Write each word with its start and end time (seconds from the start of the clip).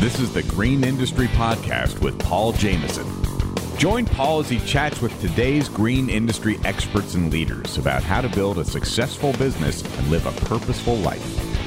This 0.00 0.18
is 0.18 0.32
the 0.32 0.42
Green 0.44 0.82
Industry 0.82 1.26
Podcast 1.26 2.00
with 2.00 2.18
Paul 2.18 2.52
Jameson. 2.52 3.06
Join 3.76 4.06
Paul 4.06 4.40
as 4.40 4.48
he 4.48 4.58
chats 4.60 5.02
with 5.02 5.20
today's 5.20 5.68
green 5.68 6.08
industry 6.08 6.58
experts 6.64 7.12
and 7.12 7.30
leaders 7.30 7.76
about 7.76 8.02
how 8.02 8.22
to 8.22 8.28
build 8.30 8.56
a 8.56 8.64
successful 8.64 9.34
business 9.34 9.82
and 9.98 10.10
live 10.10 10.24
a 10.24 10.32
purposeful 10.46 10.96
life. 10.96 11.22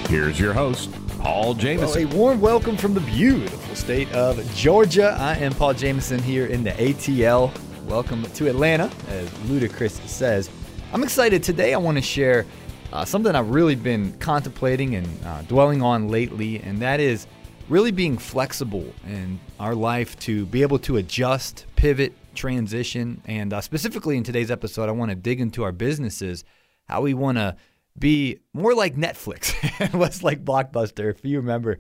Here's 0.08 0.40
your 0.40 0.52
host, 0.52 0.90
Paul 1.20 1.54
Jameson. 1.54 2.10
Well, 2.10 2.12
a 2.12 2.18
warm 2.18 2.42
welcome 2.42 2.76
from 2.76 2.96
the 2.96 3.02
beautiful 3.02 3.76
state 3.76 4.12
of 4.14 4.44
Georgia. 4.56 5.16
I 5.20 5.36
am 5.36 5.54
Paul 5.54 5.76
Jameson 5.76 6.18
here 6.18 6.48
in 6.48 6.64
the 6.64 6.72
ATL. 6.72 7.56
Welcome 7.86 8.24
to 8.24 8.50
Atlanta, 8.50 8.90
as 9.10 9.30
Ludacris 9.46 10.08
says. 10.08 10.50
I'm 10.92 11.04
excited 11.04 11.44
today. 11.44 11.76
I 11.76 11.78
want 11.78 12.00
to 12.00 12.04
share 12.04 12.48
uh, 12.94 13.06
something 13.06 13.36
I've 13.36 13.52
really 13.52 13.76
been 13.76 14.18
contemplating 14.18 14.96
and 14.96 15.08
uh, 15.24 15.44
dwelling 15.44 15.84
on 15.84 16.08
lately, 16.08 16.60
and 16.62 16.80
that 16.80 17.00
is 17.00 17.28
really 17.70 17.92
being 17.92 18.18
flexible 18.18 18.94
in 19.08 19.40
our 19.60 19.76
life 19.76 20.18
to 20.20 20.46
be 20.48 20.62
able 20.62 20.80
to 20.80 20.98
adjust, 20.98 21.66
pivot, 21.76 22.14
transition. 22.36 23.22
And 23.26 23.54
uh, 23.54 23.62
specifically 23.62 24.18
in 24.18 24.24
today's 24.24 24.52
episode, 24.52 24.90
I 24.90 24.92
want 24.92 25.10
to 25.10 25.16
dig 25.16 25.40
into 25.40 25.64
our 25.64 25.72
businesses, 25.72 26.44
how 26.86 27.02
we 27.02 27.14
want 27.14 27.38
to 27.38 27.56
be 27.98 28.40
more 28.54 28.74
like 28.74 28.96
Netflix, 28.96 29.54
less 30.00 30.24
like 30.24 30.44
Blockbuster. 30.44 31.10
If 31.10 31.24
you 31.24 31.38
remember, 31.38 31.80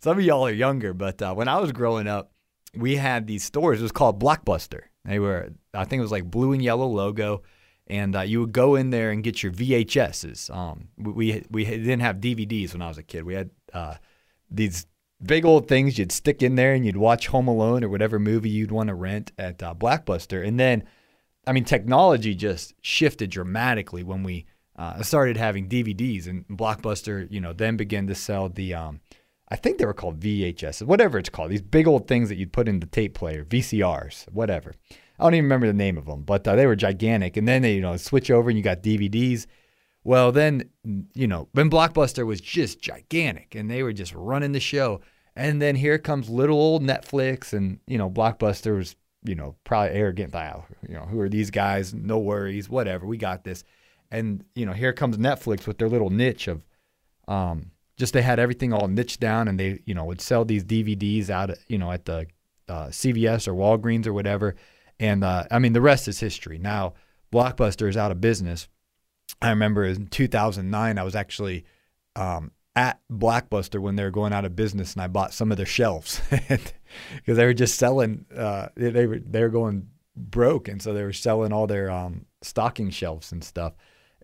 some 0.00 0.18
of 0.18 0.24
y'all 0.24 0.46
are 0.46 0.52
younger, 0.52 0.92
but 0.92 1.22
uh, 1.22 1.34
when 1.34 1.48
I 1.48 1.58
was 1.58 1.72
growing 1.72 2.08
up, 2.08 2.32
we 2.74 2.96
had 2.96 3.26
these 3.26 3.44
stores. 3.44 3.80
It 3.80 3.82
was 3.82 3.92
called 3.92 4.20
Blockbuster. 4.20 4.82
They 5.04 5.18
were, 5.18 5.50
I 5.74 5.84
think 5.84 6.00
it 6.00 6.02
was 6.02 6.12
like 6.12 6.30
blue 6.30 6.52
and 6.52 6.62
yellow 6.62 6.86
logo. 6.86 7.42
And 7.88 8.16
uh, 8.16 8.20
you 8.20 8.40
would 8.40 8.52
go 8.52 8.76
in 8.76 8.90
there 8.90 9.10
and 9.10 9.24
get 9.24 9.42
your 9.42 9.52
VHSs. 9.52 10.54
Um, 10.54 10.88
we, 10.96 11.44
we 11.50 11.64
didn't 11.64 12.00
have 12.00 12.16
DVDs 12.16 12.72
when 12.72 12.80
I 12.80 12.88
was 12.88 12.96
a 12.96 13.02
kid. 13.02 13.24
We 13.24 13.34
had 13.34 13.50
uh, 13.74 13.96
these 14.50 14.86
big 15.22 15.44
old 15.44 15.68
things 15.68 15.98
you'd 15.98 16.12
stick 16.12 16.42
in 16.42 16.56
there 16.56 16.74
and 16.74 16.84
you'd 16.84 16.96
watch 16.96 17.28
Home 17.28 17.48
Alone 17.48 17.84
or 17.84 17.88
whatever 17.88 18.18
movie 18.18 18.50
you'd 18.50 18.72
want 18.72 18.88
to 18.88 18.94
rent 18.94 19.32
at 19.38 19.62
uh, 19.62 19.74
Blockbuster. 19.74 20.46
And 20.46 20.58
then, 20.58 20.84
I 21.46 21.52
mean, 21.52 21.64
technology 21.64 22.34
just 22.34 22.74
shifted 22.80 23.30
dramatically 23.30 24.02
when 24.02 24.22
we 24.22 24.46
uh, 24.76 25.02
started 25.02 25.36
having 25.36 25.68
DVDs 25.68 26.26
and 26.26 26.46
Blockbuster, 26.48 27.26
you 27.30 27.40
know, 27.40 27.52
then 27.52 27.76
began 27.76 28.06
to 28.06 28.14
sell 28.14 28.48
the, 28.48 28.74
um, 28.74 29.00
I 29.48 29.56
think 29.56 29.78
they 29.78 29.84
were 29.84 29.94
called 29.94 30.20
VHS, 30.20 30.82
whatever 30.82 31.18
it's 31.18 31.28
called, 31.28 31.50
these 31.50 31.62
big 31.62 31.86
old 31.86 32.08
things 32.08 32.28
that 32.28 32.36
you'd 32.36 32.52
put 32.52 32.68
in 32.68 32.80
the 32.80 32.86
tape 32.86 33.14
player, 33.14 33.44
VCRs, 33.44 34.30
whatever. 34.32 34.74
I 35.18 35.24
don't 35.24 35.34
even 35.34 35.44
remember 35.44 35.66
the 35.66 35.72
name 35.72 35.98
of 35.98 36.06
them, 36.06 36.22
but 36.22 36.48
uh, 36.48 36.56
they 36.56 36.66
were 36.66 36.74
gigantic. 36.74 37.36
And 37.36 37.46
then 37.46 37.62
they, 37.62 37.74
you 37.74 37.80
know, 37.80 37.96
switch 37.96 38.30
over 38.30 38.50
and 38.50 38.58
you 38.58 38.64
got 38.64 38.82
DVDs. 38.82 39.46
Well, 40.04 40.32
then, 40.32 40.70
you 41.14 41.26
know, 41.26 41.48
then 41.54 41.70
Blockbuster 41.70 42.26
was 42.26 42.40
just 42.40 42.80
gigantic 42.80 43.54
and 43.54 43.70
they 43.70 43.82
were 43.82 43.92
just 43.92 44.14
running 44.14 44.52
the 44.52 44.60
show. 44.60 45.00
And 45.36 45.62
then 45.62 45.76
here 45.76 45.98
comes 45.98 46.28
little 46.28 46.58
old 46.58 46.82
Netflix 46.82 47.52
and, 47.52 47.78
you 47.86 47.98
know, 47.98 48.10
Blockbuster 48.10 48.76
was, 48.76 48.96
you 49.24 49.34
know, 49.34 49.54
probably 49.64 49.96
arrogant. 49.96 50.34
Oh, 50.34 50.64
you 50.88 50.94
know, 50.94 51.02
who 51.02 51.20
are 51.20 51.28
these 51.28 51.50
guys? 51.50 51.94
No 51.94 52.18
worries, 52.18 52.68
whatever. 52.68 53.06
We 53.06 53.16
got 53.16 53.44
this. 53.44 53.64
And, 54.10 54.44
you 54.54 54.66
know, 54.66 54.72
here 54.72 54.92
comes 54.92 55.16
Netflix 55.16 55.66
with 55.66 55.78
their 55.78 55.88
little 55.88 56.10
niche 56.10 56.48
of, 56.48 56.62
um, 57.28 57.70
just 57.96 58.12
they 58.12 58.22
had 58.22 58.40
everything 58.40 58.72
all 58.72 58.88
niched 58.88 59.20
down 59.20 59.46
and 59.46 59.58
they, 59.58 59.80
you 59.86 59.94
know, 59.94 60.04
would 60.04 60.20
sell 60.20 60.44
these 60.44 60.64
DVDs 60.64 61.30
out, 61.30 61.50
you 61.68 61.78
know, 61.78 61.92
at 61.92 62.04
the 62.04 62.26
uh, 62.68 62.86
CVS 62.86 63.46
or 63.46 63.54
Walgreens 63.54 64.06
or 64.06 64.12
whatever. 64.12 64.56
And 64.98 65.22
uh, 65.22 65.44
I 65.50 65.58
mean, 65.58 65.72
the 65.72 65.80
rest 65.80 66.08
is 66.08 66.18
history. 66.18 66.58
Now, 66.58 66.94
Blockbuster 67.32 67.88
is 67.88 67.96
out 67.96 68.10
of 68.10 68.20
business. 68.20 68.68
I 69.40 69.50
remember 69.50 69.84
in 69.84 70.06
2009, 70.06 70.98
I 70.98 71.02
was 71.02 71.14
actually 71.14 71.64
um, 72.16 72.52
at 72.76 73.00
Blockbuster 73.10 73.80
when 73.80 73.96
they 73.96 74.04
were 74.04 74.10
going 74.10 74.32
out 74.32 74.44
of 74.44 74.56
business, 74.56 74.92
and 74.92 75.02
I 75.02 75.08
bought 75.08 75.34
some 75.34 75.50
of 75.50 75.56
their 75.56 75.66
shelves 75.66 76.20
because 76.30 77.36
they 77.36 77.44
were 77.44 77.54
just 77.54 77.78
selling. 77.78 78.26
Uh, 78.34 78.68
they 78.76 79.06
were 79.06 79.18
they 79.18 79.42
were 79.42 79.48
going 79.48 79.88
broke, 80.16 80.68
and 80.68 80.80
so 80.80 80.92
they 80.92 81.02
were 81.02 81.12
selling 81.12 81.52
all 81.52 81.66
their 81.66 81.90
um, 81.90 82.26
stocking 82.42 82.90
shelves 82.90 83.32
and 83.32 83.42
stuff. 83.42 83.74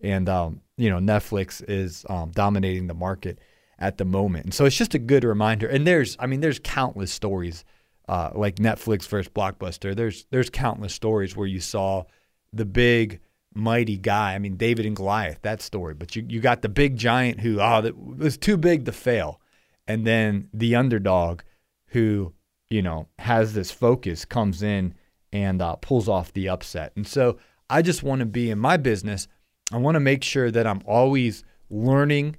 And 0.01 0.29
um, 0.29 0.61
you 0.77 0.89
know, 0.89 0.97
Netflix 0.97 1.63
is 1.67 2.05
um, 2.09 2.31
dominating 2.31 2.87
the 2.87 2.93
market 2.93 3.39
at 3.77 3.97
the 3.97 4.05
moment, 4.05 4.45
and 4.45 4.53
so 4.53 4.65
it's 4.65 4.77
just 4.77 4.95
a 4.95 4.99
good 4.99 5.23
reminder. 5.23 5.67
And 5.67 5.85
there's, 5.85 6.15
I 6.19 6.27
mean, 6.27 6.41
there's 6.41 6.59
countless 6.59 7.11
stories 7.11 7.65
uh, 8.07 8.31
like 8.33 8.55
Netflix 8.55 9.07
versus 9.07 9.31
Blockbuster. 9.31 9.95
There's 9.95 10.25
there's 10.31 10.49
countless 10.49 10.93
stories 10.93 11.35
where 11.35 11.47
you 11.47 11.59
saw 11.59 12.05
the 12.51 12.65
big 12.65 13.19
mighty 13.53 13.97
guy. 13.97 14.35
I 14.35 14.39
mean, 14.39 14.55
David 14.55 14.85
and 14.85 14.95
Goliath, 14.95 15.41
that 15.41 15.61
story. 15.61 15.93
But 15.93 16.15
you, 16.15 16.25
you 16.27 16.39
got 16.39 16.61
the 16.61 16.69
big 16.69 16.97
giant 16.97 17.41
who, 17.41 17.59
oh, 17.59 17.81
that 17.81 17.97
was 17.97 18.37
too 18.37 18.57
big 18.57 18.85
to 18.85 18.91
fail. 18.91 19.41
And 19.87 20.05
then 20.05 20.49
the 20.53 20.75
underdog 20.75 21.41
who, 21.87 22.33
you 22.69 22.81
know, 22.81 23.07
has 23.17 23.53
this 23.53 23.71
focus 23.71 24.25
comes 24.25 24.61
in 24.61 24.93
and 25.31 25.61
uh, 25.61 25.75
pulls 25.75 26.07
off 26.07 26.33
the 26.33 26.49
upset. 26.49 26.93
And 26.95 27.07
so 27.07 27.37
I 27.69 27.81
just 27.81 28.03
want 28.03 28.19
to 28.19 28.25
be 28.25 28.51
in 28.51 28.59
my 28.59 28.77
business. 28.77 29.27
I 29.71 29.77
want 29.77 29.95
to 29.95 29.99
make 29.99 30.23
sure 30.23 30.51
that 30.51 30.67
I'm 30.67 30.81
always 30.85 31.43
learning 31.69 32.35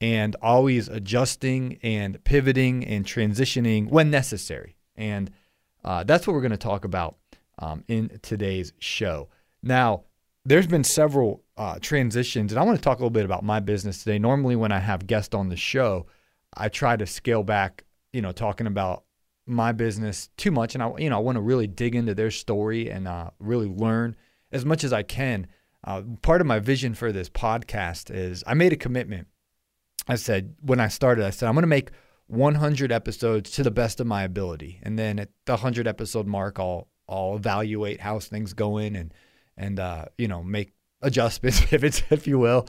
and 0.00 0.36
always 0.42 0.88
adjusting 0.88 1.78
and 1.82 2.22
pivoting 2.24 2.84
and 2.84 3.04
transitioning 3.04 3.88
when 3.88 4.10
necessary. 4.10 4.76
And 4.96 5.30
uh, 5.84 6.04
that's 6.04 6.26
what 6.26 6.34
we're 6.34 6.40
going 6.40 6.50
to 6.50 6.56
talk 6.56 6.84
about 6.84 7.16
um, 7.58 7.84
in 7.88 8.18
today's 8.22 8.72
show. 8.78 9.28
Now, 9.62 10.04
there's 10.44 10.66
been 10.66 10.84
several 10.84 11.42
uh, 11.56 11.78
transitions, 11.80 12.52
and 12.52 12.58
I 12.58 12.64
want 12.64 12.76
to 12.78 12.82
talk 12.82 12.98
a 12.98 13.00
little 13.00 13.10
bit 13.10 13.24
about 13.24 13.44
my 13.44 13.60
business 13.60 14.02
today. 14.02 14.18
Normally, 14.18 14.56
when 14.56 14.72
I 14.72 14.78
have 14.78 15.06
guests 15.06 15.34
on 15.34 15.48
the 15.48 15.56
show, 15.56 16.06
I 16.54 16.68
try 16.68 16.96
to 16.96 17.06
scale 17.06 17.42
back, 17.42 17.84
you 18.12 18.20
know, 18.20 18.32
talking 18.32 18.66
about 18.66 19.04
my 19.46 19.72
business 19.72 20.28
too 20.36 20.50
much, 20.50 20.74
and 20.74 20.82
I, 20.82 20.92
you 20.98 21.10
know, 21.10 21.16
I 21.16 21.20
want 21.20 21.36
to 21.36 21.42
really 21.42 21.66
dig 21.66 21.94
into 21.94 22.14
their 22.14 22.30
story 22.30 22.90
and 22.90 23.08
uh, 23.08 23.30
really 23.38 23.68
learn 23.68 24.16
as 24.52 24.64
much 24.64 24.84
as 24.84 24.92
I 24.92 25.02
can. 25.02 25.46
Uh, 25.82 26.02
part 26.22 26.40
of 26.40 26.46
my 26.46 26.58
vision 26.58 26.94
for 26.94 27.12
this 27.12 27.28
podcast 27.28 28.14
is 28.14 28.44
I 28.46 28.54
made 28.54 28.72
a 28.72 28.76
commitment. 28.76 29.28
I 30.08 30.16
said 30.16 30.54
when 30.60 30.80
I 30.80 30.88
started, 30.88 31.24
I 31.24 31.30
said 31.30 31.48
I'm 31.48 31.54
going 31.54 31.62
to 31.62 31.68
make 31.68 31.90
100 32.26 32.92
episodes 32.92 33.50
to 33.52 33.62
the 33.62 33.70
best 33.70 34.00
of 34.00 34.06
my 34.06 34.24
ability, 34.24 34.80
and 34.82 34.98
then 34.98 35.18
at 35.18 35.30
the 35.46 35.52
100 35.52 35.86
episode 35.86 36.26
mark, 36.26 36.58
I'll 36.58 36.88
I'll 37.08 37.36
evaluate 37.36 38.00
how 38.00 38.18
things 38.18 38.52
going 38.52 38.96
and 38.96 39.12
and 39.56 39.78
uh, 39.78 40.06
you 40.18 40.28
know 40.28 40.42
make 40.42 40.72
adjustments, 41.02 41.60
pivots, 41.66 42.02
if 42.10 42.26
you 42.26 42.38
will, 42.38 42.66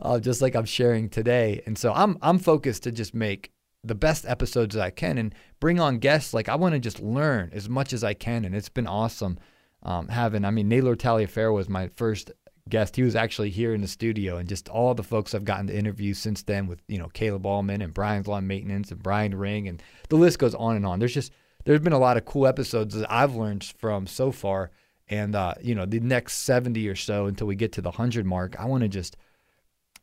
uh, 0.00 0.20
just 0.20 0.40
like 0.40 0.54
I'm 0.54 0.64
sharing 0.64 1.08
today. 1.08 1.62
And 1.66 1.76
so 1.76 1.92
I'm 1.92 2.18
I'm 2.22 2.38
focused 2.38 2.84
to 2.84 2.92
just 2.92 3.14
make 3.14 3.52
the 3.84 3.94
best 3.94 4.26
episodes 4.26 4.74
that 4.74 4.82
I 4.82 4.90
can 4.90 5.18
and 5.18 5.34
bring 5.60 5.80
on 5.80 5.98
guests. 5.98 6.34
Like 6.34 6.48
I 6.48 6.54
want 6.54 6.74
to 6.74 6.78
just 6.78 7.00
learn 7.00 7.50
as 7.52 7.68
much 7.68 7.92
as 7.92 8.04
I 8.04 8.14
can, 8.14 8.44
and 8.44 8.54
it's 8.54 8.68
been 8.68 8.86
awesome 8.86 9.38
um, 9.82 10.08
having. 10.08 10.44
I 10.44 10.50
mean, 10.50 10.68
Naylor 10.68 10.96
Taliaferro 10.96 11.54
was 11.54 11.68
my 11.68 11.88
first 11.88 12.30
guest. 12.68 12.96
He 12.96 13.02
was 13.02 13.16
actually 13.16 13.50
here 13.50 13.74
in 13.74 13.80
the 13.80 13.88
studio, 13.88 14.36
and 14.36 14.48
just 14.48 14.68
all 14.68 14.94
the 14.94 15.02
folks 15.02 15.34
I've 15.34 15.44
gotten 15.44 15.68
to 15.68 15.76
interview 15.76 16.14
since 16.14 16.42
then 16.42 16.66
with 16.66 16.82
you 16.88 16.98
know 16.98 17.08
Caleb 17.08 17.46
Allman 17.46 17.82
and 17.82 17.94
Brian's 17.94 18.28
Lawn 18.28 18.46
Maintenance 18.46 18.90
and 18.90 19.02
Brian 19.02 19.34
Ring, 19.34 19.68
and 19.68 19.82
the 20.08 20.16
list 20.16 20.38
goes 20.38 20.54
on 20.54 20.76
and 20.76 20.86
on. 20.86 20.98
There's 20.98 21.14
just 21.14 21.32
there's 21.64 21.80
been 21.80 21.92
a 21.92 21.98
lot 21.98 22.16
of 22.16 22.24
cool 22.24 22.46
episodes 22.46 22.94
that 22.94 23.10
I've 23.10 23.34
learned 23.34 23.64
from 23.78 24.06
so 24.06 24.30
far 24.30 24.70
and 25.08 25.34
uh, 25.34 25.54
you 25.60 25.74
know, 25.74 25.86
the 25.86 26.00
next 26.00 26.38
70 26.38 26.86
or 26.88 26.96
so 26.96 27.26
until 27.26 27.46
we 27.46 27.56
get 27.56 27.72
to 27.72 27.82
the 27.82 27.90
100 27.90 28.26
mark, 28.26 28.56
I 28.58 28.66
want 28.66 28.82
to 28.82 28.88
just 28.88 29.16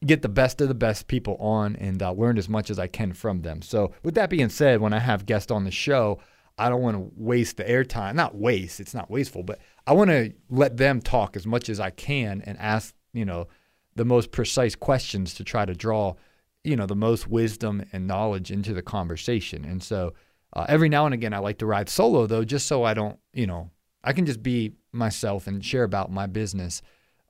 get 0.05 0.21
the 0.21 0.29
best 0.29 0.61
of 0.61 0.67
the 0.67 0.73
best 0.73 1.07
people 1.07 1.35
on 1.39 1.75
and 1.77 2.01
uh, 2.01 2.11
learn 2.11 2.37
as 2.37 2.49
much 2.49 2.69
as 2.69 2.79
I 2.79 2.87
can 2.87 3.13
from 3.13 3.41
them. 3.41 3.61
So, 3.61 3.93
with 4.03 4.15
that 4.15 4.29
being 4.29 4.49
said, 4.49 4.81
when 4.81 4.93
I 4.93 4.99
have 4.99 5.25
guests 5.25 5.51
on 5.51 5.63
the 5.63 5.71
show, 5.71 6.19
I 6.57 6.69
don't 6.69 6.81
want 6.81 6.97
to 6.97 7.11
waste 7.15 7.57
the 7.57 7.63
airtime. 7.63 8.15
Not 8.15 8.35
waste, 8.35 8.79
it's 8.79 8.93
not 8.93 9.09
wasteful, 9.09 9.43
but 9.43 9.59
I 9.87 9.93
want 9.93 10.09
to 10.09 10.33
let 10.49 10.77
them 10.77 11.01
talk 11.01 11.35
as 11.35 11.45
much 11.45 11.69
as 11.69 11.79
I 11.79 11.89
can 11.89 12.41
and 12.45 12.57
ask, 12.59 12.93
you 13.13 13.25
know, 13.25 13.47
the 13.95 14.05
most 14.05 14.31
precise 14.31 14.75
questions 14.75 15.33
to 15.35 15.43
try 15.43 15.65
to 15.65 15.73
draw, 15.73 16.15
you 16.63 16.75
know, 16.75 16.85
the 16.85 16.95
most 16.95 17.27
wisdom 17.27 17.85
and 17.93 18.07
knowledge 18.07 18.51
into 18.51 18.73
the 18.73 18.81
conversation. 18.81 19.65
And 19.65 19.81
so, 19.81 20.13
uh, 20.53 20.65
every 20.69 20.89
now 20.89 21.05
and 21.05 21.13
again, 21.13 21.33
I 21.33 21.39
like 21.39 21.57
to 21.59 21.65
ride 21.65 21.89
solo 21.89 22.27
though, 22.27 22.45
just 22.45 22.67
so 22.67 22.83
I 22.83 22.93
don't, 22.93 23.19
you 23.33 23.47
know, 23.47 23.71
I 24.03 24.13
can 24.13 24.25
just 24.25 24.43
be 24.43 24.73
myself 24.95 25.47
and 25.47 25.63
share 25.63 25.83
about 25.83 26.11
my 26.11 26.25
business 26.25 26.81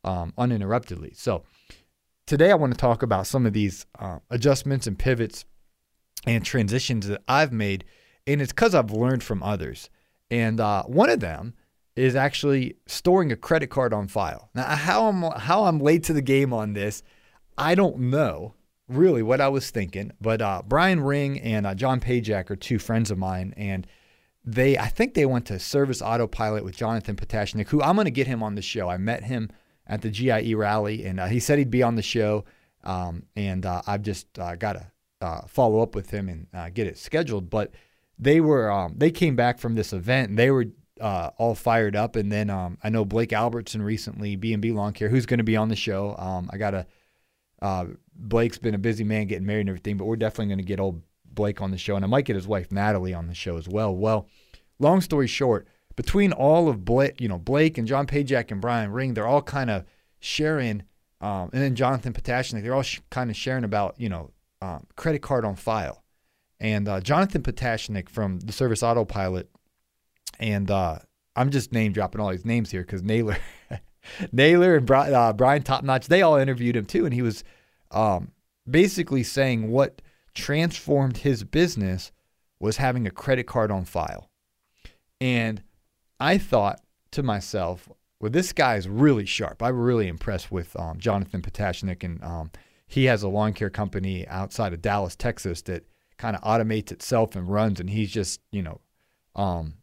um, 0.03 0.33
uninterruptedly. 0.37 1.15
So, 1.15 1.43
today 2.25 2.51
I 2.51 2.55
want 2.55 2.73
to 2.73 2.77
talk 2.77 3.03
about 3.03 3.27
some 3.27 3.45
of 3.45 3.53
these 3.53 3.85
uh, 3.99 4.19
adjustments 4.29 4.87
and 4.87 4.97
pivots 4.97 5.45
and 6.25 6.43
transitions 6.43 7.07
that 7.07 7.21
I've 7.27 7.51
made. 7.51 7.85
And 8.27 8.41
it's 8.41 8.51
because 8.51 8.73
I've 8.73 8.91
learned 8.91 9.23
from 9.23 9.43
others. 9.43 9.89
And 10.31 10.59
uh, 10.59 10.83
one 10.83 11.09
of 11.09 11.19
them 11.19 11.53
is 11.95 12.15
actually 12.15 12.75
storing 12.87 13.31
a 13.31 13.35
credit 13.35 13.69
card 13.69 13.93
on 13.93 14.07
file. 14.07 14.49
Now, 14.53 14.63
how 14.63 15.07
I'm, 15.07 15.21
how 15.39 15.65
I'm 15.65 15.79
late 15.79 16.03
to 16.05 16.13
the 16.13 16.21
game 16.21 16.51
on 16.51 16.73
this, 16.73 17.03
I 17.57 17.75
don't 17.75 17.97
know 17.99 18.55
really 18.87 19.23
what 19.23 19.41
I 19.41 19.47
was 19.47 19.69
thinking. 19.69 20.11
But 20.19 20.41
uh, 20.41 20.63
Brian 20.65 20.99
Ring 21.01 21.39
and 21.39 21.65
uh, 21.65 21.75
John 21.75 21.99
Pajak 21.99 22.49
are 22.49 22.55
two 22.55 22.79
friends 22.79 23.11
of 23.11 23.17
mine. 23.17 23.53
And 23.55 23.87
they 24.45 24.77
I 24.77 24.87
think 24.87 25.13
they 25.13 25.25
went 25.25 25.45
to 25.47 25.59
Service 25.59 26.01
Autopilot 26.01 26.63
with 26.63 26.77
Jonathan 26.77 27.15
Pototschnik, 27.15 27.69
who 27.69 27.81
I'm 27.81 27.95
going 27.95 28.05
to 28.05 28.11
get 28.11 28.27
him 28.27 28.43
on 28.43 28.55
the 28.55 28.61
show. 28.61 28.89
I 28.89 28.97
met 28.97 29.23
him 29.23 29.49
at 29.87 30.01
the 30.01 30.09
GIE 30.09 30.53
rally, 30.53 31.05
and 31.05 31.19
uh, 31.19 31.25
he 31.27 31.39
said 31.39 31.57
he'd 31.57 31.71
be 31.71 31.83
on 31.83 31.95
the 31.95 32.01
show. 32.01 32.45
Um, 32.83 33.23
and 33.35 33.65
uh, 33.65 33.81
I've 33.87 34.03
just 34.03 34.37
uh, 34.37 34.55
got 34.55 34.73
to 34.73 34.91
uh, 35.21 35.41
follow 35.47 35.81
up 35.81 35.95
with 35.95 36.11
him 36.11 36.29
and 36.29 36.47
uh, 36.53 36.69
get 36.69 36.85
it 36.87 36.97
scheduled. 36.97 37.49
But 37.49 37.71
they 38.19 38.39
were 38.39 38.71
um, 38.71 38.93
they 38.97 39.11
came 39.11 39.35
back 39.35 39.59
from 39.59 39.75
this 39.75 39.91
event 39.91 40.29
and 40.29 40.39
they 40.39 40.51
were 40.51 40.65
uh, 41.01 41.31
all 41.37 41.55
fired 41.55 41.95
up. 41.95 42.15
And 42.15 42.31
then 42.31 42.51
um, 42.51 42.77
I 42.83 42.89
know 42.89 43.03
Blake 43.03 43.33
Albertson 43.33 43.81
recently, 43.81 44.35
B 44.35 44.53
and 44.53 44.61
B 44.61 44.71
Lawn 44.71 44.93
Care, 44.93 45.09
who's 45.09 45.25
going 45.25 45.39
to 45.39 45.43
be 45.43 45.57
on 45.57 45.69
the 45.69 45.75
show. 45.75 46.15
Um, 46.19 46.49
I 46.53 46.57
got 46.57 46.87
uh, 47.61 47.85
Blake's 48.15 48.59
been 48.59 48.75
a 48.75 48.79
busy 48.79 49.03
man 49.03 49.25
getting 49.25 49.45
married 49.47 49.61
and 49.61 49.69
everything, 49.69 49.97
but 49.97 50.05
we're 50.05 50.15
definitely 50.15 50.47
going 50.47 50.59
to 50.59 50.63
get 50.63 50.79
old 50.79 51.01
Blake 51.35 51.61
on 51.61 51.71
the 51.71 51.77
show, 51.77 51.95
and 51.95 52.03
I 52.05 52.07
might 52.07 52.25
get 52.25 52.35
his 52.35 52.47
wife 52.47 52.71
Natalie 52.71 53.13
on 53.13 53.27
the 53.27 53.35
show 53.35 53.57
as 53.57 53.67
well. 53.67 53.95
Well, 53.95 54.27
long 54.79 55.01
story 55.01 55.27
short, 55.27 55.67
between 55.95 56.31
all 56.31 56.67
of 56.67 56.83
Blake, 56.83 57.21
you 57.21 57.27
know, 57.27 57.37
Blake 57.37 57.77
and 57.77 57.87
John 57.87 58.07
Pajak 58.07 58.51
and 58.51 58.61
Brian 58.61 58.91
Ring, 58.91 59.13
they're 59.13 59.27
all 59.27 59.41
kind 59.41 59.69
of 59.69 59.85
sharing, 60.19 60.83
um, 61.21 61.49
and 61.53 61.61
then 61.61 61.75
Jonathan 61.75 62.13
Pototschnik, 62.13 62.63
they're 62.63 62.75
all 62.75 62.81
sh- 62.81 62.99
kind 63.09 63.29
of 63.29 63.35
sharing 63.35 63.63
about, 63.63 63.95
you 63.97 64.09
know, 64.09 64.31
um, 64.61 64.85
credit 64.95 65.21
card 65.21 65.45
on 65.45 65.55
file. 65.55 66.03
And 66.59 66.87
uh, 66.87 67.01
Jonathan 67.01 67.43
Pototschnik 67.43 68.09
from 68.09 68.39
the 68.39 68.53
Service 68.53 68.81
Autopilot, 68.81 69.49
and 70.39 70.69
uh, 70.71 70.99
I'm 71.35 71.49
just 71.49 71.71
name 71.71 71.91
dropping 71.91 72.21
all 72.21 72.31
these 72.31 72.45
names 72.45 72.71
here 72.71 72.81
because 72.81 73.03
Naylor, 73.03 73.37
Naylor 74.31 74.75
and 74.75 74.85
Brian, 74.85 75.13
uh, 75.13 75.33
Brian 75.33 75.63
Topnotch, 75.63 76.07
they 76.07 76.21
all 76.21 76.37
interviewed 76.37 76.75
him 76.75 76.85
too, 76.85 77.05
and 77.05 77.13
he 77.13 77.21
was 77.21 77.43
um, 77.91 78.31
basically 78.69 79.23
saying 79.23 79.69
what 79.69 80.01
transformed 80.35 81.17
his 81.17 81.43
business 81.43 82.11
was 82.59 82.77
having 82.77 83.07
a 83.07 83.11
credit 83.11 83.47
card 83.47 83.71
on 83.71 83.85
file. 83.85 84.29
And 85.19 85.63
I 86.19 86.37
thought 86.37 86.81
to 87.11 87.23
myself, 87.23 87.89
well, 88.19 88.31
this 88.31 88.53
guy 88.53 88.75
is 88.75 88.87
really 88.87 89.25
sharp. 89.25 89.63
I'm 89.63 89.79
really 89.79 90.07
impressed 90.07 90.51
with 90.51 90.77
um, 90.79 90.99
Jonathan 90.99 91.41
Pototschnik, 91.41 92.03
and 92.03 92.23
um, 92.23 92.51
he 92.87 93.05
has 93.05 93.23
a 93.23 93.27
lawn 93.27 93.53
care 93.53 93.69
company 93.69 94.27
outside 94.27 94.73
of 94.73 94.81
Dallas, 94.81 95.15
Texas, 95.15 95.61
that 95.63 95.85
kind 96.17 96.35
of 96.35 96.41
automates 96.43 96.91
itself 96.91 97.35
and 97.35 97.49
runs. 97.49 97.79
And 97.79 97.89
he's 97.89 98.11
just, 98.11 98.39
you 98.51 98.61
know, 98.61 98.79
um, 99.35 99.75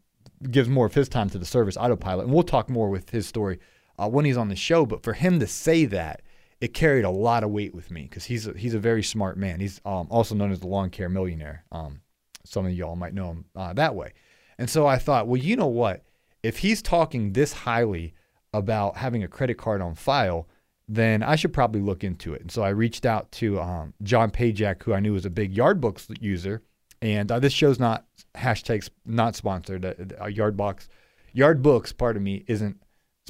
gives 0.51 0.69
more 0.69 0.87
of 0.87 0.95
his 0.95 1.09
time 1.09 1.29
to 1.31 1.39
the 1.39 1.45
service 1.45 1.77
autopilot. 1.77 2.25
And 2.27 2.35
we'll 2.35 2.43
talk 2.43 2.71
more 2.71 2.89
with 2.89 3.11
his 3.11 3.27
story 3.27 3.59
uh, 3.99 4.09
when 4.09 4.25
he's 4.25 4.37
on 4.37 4.49
the 4.49 4.57
show. 4.57 4.87
But 4.87 5.03
for 5.03 5.13
him 5.13 5.41
to 5.41 5.47
say 5.47 5.85
that, 5.87 6.23
it 6.63 6.75
carried 6.75 7.05
a 7.05 7.11
lot 7.11 7.43
of 7.43 7.51
weight 7.51 7.75
with 7.75 7.91
me 7.91 8.03
because 8.03 8.25
he's 8.25 8.47
a, 8.47 8.53
he's 8.53 8.73
a 8.73 8.79
very 8.79 9.03
smart 9.03 9.37
man. 9.37 9.59
He's 9.59 9.81
um, 9.85 10.07
also 10.11 10.37
known 10.37 10.53
as 10.53 10.61
the 10.61 10.69
lawn 10.69 10.91
care 10.91 11.09
millionaire. 11.09 11.65
Um, 11.73 12.03
some 12.45 12.65
of 12.67 12.73
y'all 12.73 12.95
might 12.95 13.15
know 13.15 13.31
him 13.31 13.45
uh, 13.57 13.73
that 13.73 13.97
way. 13.97 14.13
And 14.59 14.71
so 14.71 14.87
I 14.87 14.99
thought, 14.99 15.27
well, 15.27 15.43
you 15.43 15.57
know 15.57 15.67
what? 15.67 16.05
If 16.45 16.59
he's 16.59 16.81
talking 16.81 17.33
this 17.33 17.53
highly 17.53 18.15
about 18.53 18.97
having 18.97 19.25
a 19.25 19.29
credit 19.29 19.59
card 19.59 19.81
on 19.81 19.97
file, 19.97 20.47
then 20.87 21.25
I 21.25 21.35
should 21.35 21.53
probably 21.53 21.81
look 21.81 22.05
into 22.05 22.33
it. 22.33 22.43
And 22.43 22.53
so 22.53 22.63
I 22.63 22.69
reached 22.69 23.07
out 23.07 23.33
to 23.33 23.61
um, 23.61 23.93
John 24.05 24.31
Pajak, 24.31 24.85
who 24.85 24.95
I 24.95 25.01
knew 25.01 25.15
was 25.15 25.27
a 25.27 25.31
big 25.31 25.57
Yardbooks 25.57 26.17
user. 26.23 26.63
And 27.01 27.33
uh, 27.33 27.41
this 27.41 27.53
show's 27.53 27.81
not 27.81 28.05
hashtags 28.37 28.89
not 29.05 29.35
sponsored. 29.35 29.85
Uh, 29.85 29.95
uh, 30.21 30.27
Yardbox, 30.27 30.87
Yardbooks, 31.35 31.97
part 31.97 32.17
of 32.17 32.23
me 32.23 32.45
isn't 32.47 32.81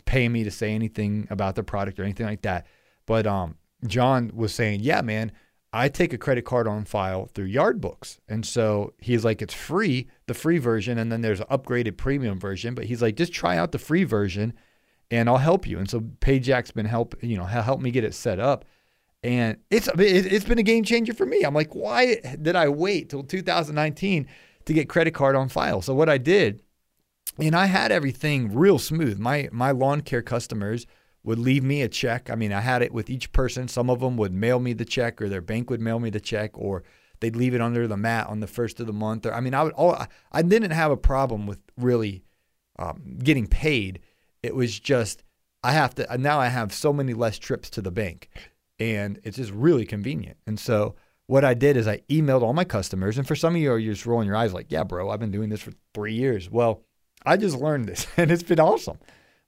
paying 0.05 0.33
me 0.33 0.45
to 0.45 0.51
say 0.51 0.75
anything 0.75 1.27
about 1.31 1.55
the 1.55 1.63
product 1.63 1.99
or 1.99 2.03
anything 2.03 2.27
like 2.27 2.43
that. 2.43 2.67
But 3.07 3.27
um, 3.27 3.57
John 3.87 4.31
was 4.35 4.55
saying, 4.55 4.81
yeah, 4.81 5.03
man, 5.03 5.33
I 5.73 5.89
take 5.89 6.13
a 6.13 6.19
credit 6.19 6.45
card 6.45 6.69
on 6.69 6.85
file 6.85 7.27
through 7.27 7.51
Yardbooks. 7.51 8.19
And 8.29 8.45
so 8.45 8.93
he's 8.99 9.25
like, 9.25 9.41
it's 9.41 9.55
free, 9.55 10.09
the 10.27 10.35
free 10.35 10.59
version. 10.59 10.99
And 10.99 11.11
then 11.11 11.23
there's 11.23 11.41
an 11.41 11.47
upgraded 11.51 11.97
premium 11.97 12.39
version. 12.39 12.75
But 12.75 12.85
he's 12.85 13.01
like, 13.01 13.17
just 13.17 13.33
try 13.33 13.57
out 13.57 13.73
the 13.73 13.79
free 13.79 14.05
version 14.05 14.53
and 15.11 15.29
I'll 15.29 15.39
help 15.39 15.67
you. 15.67 15.79
And 15.79 15.89
so 15.89 16.01
Pajak's 16.01 16.71
been 16.71 16.87
help, 16.87 17.15
you 17.23 17.37
know, 17.37 17.45
help 17.45 17.81
me 17.81 17.91
get 17.91 18.05
it 18.05 18.15
set 18.15 18.39
up. 18.39 18.65
And 19.23 19.59
it's 19.71 19.89
it's 19.97 20.45
been 20.45 20.59
a 20.59 20.65
game 20.65 20.83
changer 20.83 21.15
for 21.15 21.25
me. 21.25 21.45
I'm 21.45 21.55
like, 21.55 21.75
why 21.75 22.17
did 22.41 22.57
I 22.57 22.69
wait 22.69 23.11
till 23.11 23.23
2019 23.23 24.27
to 24.65 24.73
get 24.73 24.89
credit 24.89 25.13
card 25.15 25.37
on 25.37 25.49
file? 25.49 25.81
So 25.81 25.95
what 25.95 26.09
I 26.09 26.19
did, 26.19 26.61
and 27.39 27.55
I 27.55 27.67
had 27.67 27.93
everything 27.93 28.53
real 28.53 28.81
smooth. 28.81 29.21
My 29.21 29.49
my 29.53 29.71
lawn 29.71 30.01
care 30.01 30.23
customers 30.23 30.87
would 31.25 31.39
leave 31.39 31.63
me 31.63 31.83
a 31.83 31.89
check. 31.89 32.31
I 32.31 32.35
mean, 32.35 32.53
I 32.53 32.61
had 32.61 32.83
it 32.83 32.93
with 32.93 33.09
each 33.09 33.33
person. 33.33 33.69
Some 33.69 33.89
of 33.89 34.01
them 34.01 34.17
would 34.17 34.33
mail 34.33 34.59
me 34.59 34.73
the 34.73 34.85
check, 34.85 35.23
or 35.23 35.29
their 35.29 35.41
bank 35.41 35.71
would 35.71 35.81
mail 35.81 36.01
me 36.01 36.11
the 36.11 36.21
check, 36.21 36.51
or 36.55 36.83
they'd 37.21 37.37
leave 37.37 37.55
it 37.55 37.61
under 37.61 37.87
the 37.87 37.97
mat 37.97 38.27
on 38.27 38.41
the 38.41 38.47
first 38.47 38.81
of 38.81 38.87
the 38.87 38.93
month. 38.93 39.27
Or 39.27 39.33
I 39.33 39.41
mean, 39.41 39.55
I 39.55 39.63
would 39.63 39.73
all 39.75 39.97
I 40.33 40.43
didn't 40.43 40.73
have 40.73 40.91
a 40.91 40.97
problem 40.97 41.47
with 41.47 41.61
really 41.77 42.25
um, 42.79 43.19
getting 43.23 43.47
paid. 43.47 44.01
It 44.43 44.55
was 44.55 44.79
just 44.79 45.23
I 45.63 45.73
have 45.73 45.95
to 45.97 46.19
now. 46.19 46.41
I 46.41 46.49
have 46.49 46.75
so 46.75 46.93
many 46.93 47.15
less 47.15 47.39
trips 47.39 47.71
to 47.71 47.83
the 47.83 47.93
bank, 47.93 48.29
and 48.79 49.21
it's 49.23 49.37
just 49.37 49.53
really 49.53 49.87
convenient. 49.87 50.39
And 50.47 50.59
so 50.59 50.97
what 51.27 51.45
I 51.45 51.55
did 51.55 51.77
is 51.77 51.87
I 51.87 51.99
emailed 52.11 52.43
all 52.43 52.53
my 52.53 52.65
customers. 52.65 53.17
And 53.17 53.27
for 53.27 53.37
some 53.37 53.55
of 53.55 53.61
you, 53.61 53.77
you're 53.77 53.95
just 53.95 54.07
rolling 54.07 54.27
your 54.27 54.37
eyes 54.37 54.53
like, 54.53 54.67
"Yeah, 54.71 54.83
bro, 54.83 55.09
I've 55.09 55.21
been 55.21 55.31
doing 55.31 55.51
this 55.51 55.63
for 55.63 55.73
three 55.95 56.15
years." 56.15 56.51
Well, 56.51 56.83
I 57.25 57.37
just 57.37 57.57
learned 57.57 57.87
this, 57.87 58.07
and 58.17 58.31
it's 58.33 58.43
been 58.43 58.61
awesome. 58.61 58.99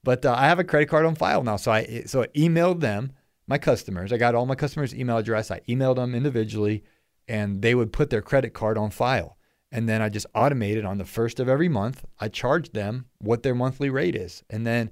But 0.05 0.25
uh, 0.25 0.35
I 0.37 0.47
have 0.47 0.59
a 0.59 0.65
credit 0.65 0.89
card 0.89 1.06
on 1.06 1.15
file 1.15 1.43
now, 1.43 1.56
so 1.56 1.73
I 1.73 2.05
so 2.06 2.23
I 2.23 2.27
emailed 2.29 2.81
them 2.81 3.12
my 3.47 3.59
customers. 3.59 4.12
I 4.12 4.19
got 4.19 4.35
all 4.35 4.47
my 4.47 4.55
customers' 4.55 4.95
email 4.95 5.17
address. 5.17 5.51
I 5.51 5.61
emailed 5.69 5.97
them 5.97 6.15
individually, 6.15 6.85
and 7.27 7.62
they 7.62 7.75
would 7.75 7.93
put 7.93 8.11
their 8.11 8.23
credit 8.23 8.53
card 8.53 8.79
on 8.79 8.91
file. 8.91 9.37
And 9.73 9.89
then 9.89 10.03
I 10.03 10.09
just 10.09 10.27
automated 10.35 10.85
on 10.85 10.99
the 10.99 11.05
first 11.05 11.41
of 11.41 11.49
every 11.49 11.69
month. 11.69 12.05
I 12.21 12.29
charged 12.29 12.75
them 12.75 13.06
what 13.19 13.43
their 13.43 13.55
monthly 13.55 13.91
rate 13.91 14.15
is, 14.15 14.45
and 14.51 14.67
then 14.67 14.91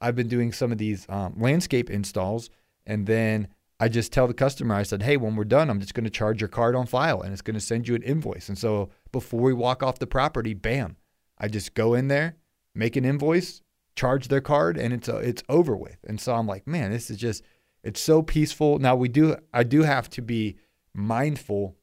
I've 0.00 0.16
been 0.16 0.28
doing 0.28 0.52
some 0.52 0.72
of 0.72 0.78
these 0.78 1.06
um, 1.08 1.34
landscape 1.36 1.90
installs, 1.90 2.48
and 2.86 3.06
then 3.06 3.48
I 3.78 3.88
just 3.88 4.12
tell 4.12 4.28
the 4.28 4.34
customer, 4.34 4.76
I 4.76 4.84
said, 4.84 5.02
hey, 5.02 5.16
when 5.16 5.34
we're 5.34 5.44
done, 5.44 5.68
I'm 5.68 5.80
just 5.80 5.94
going 5.94 6.04
to 6.04 6.10
charge 6.10 6.40
your 6.40 6.48
card 6.48 6.76
on 6.76 6.86
file, 6.86 7.20
and 7.20 7.32
it's 7.32 7.42
going 7.42 7.54
to 7.54 7.60
send 7.60 7.88
you 7.88 7.96
an 7.96 8.02
invoice. 8.02 8.48
And 8.48 8.56
so 8.56 8.90
before 9.10 9.40
we 9.40 9.52
walk 9.52 9.82
off 9.82 9.98
the 9.98 10.06
property, 10.06 10.54
bam, 10.54 10.96
I 11.36 11.48
just 11.48 11.74
go 11.74 11.94
in 11.94 12.06
there, 12.06 12.36
make 12.74 12.94
an 12.94 13.04
invoice, 13.04 13.60
charge 13.94 14.28
their 14.28 14.40
card 14.40 14.78
and 14.78 14.92
it's 14.92 15.08
uh, 15.08 15.18
it's 15.18 15.42
over 15.48 15.76
with. 15.76 15.98
And 16.04 16.20
so 16.20 16.34
I'm 16.34 16.46
like, 16.46 16.66
man, 16.66 16.90
this 16.90 17.10
is 17.10 17.16
just 17.18 17.42
it's 17.82 18.00
so 18.00 18.22
peaceful. 18.22 18.78
Now 18.78 18.96
we 18.96 19.08
do 19.08 19.36
I 19.52 19.64
do 19.64 19.82
have 19.82 20.08
to 20.10 20.22
be 20.22 20.56
mindful 20.94 21.76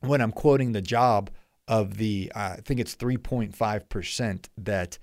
when 0.00 0.20
I'm 0.20 0.32
quoting 0.32 0.72
the 0.72 0.82
job 0.82 1.30
of 1.66 1.96
the 1.96 2.30
uh, 2.34 2.56
I 2.58 2.60
think 2.64 2.80
it's 2.80 2.94
3.5 2.94 3.88
percent 3.88 4.48
that 4.58 4.98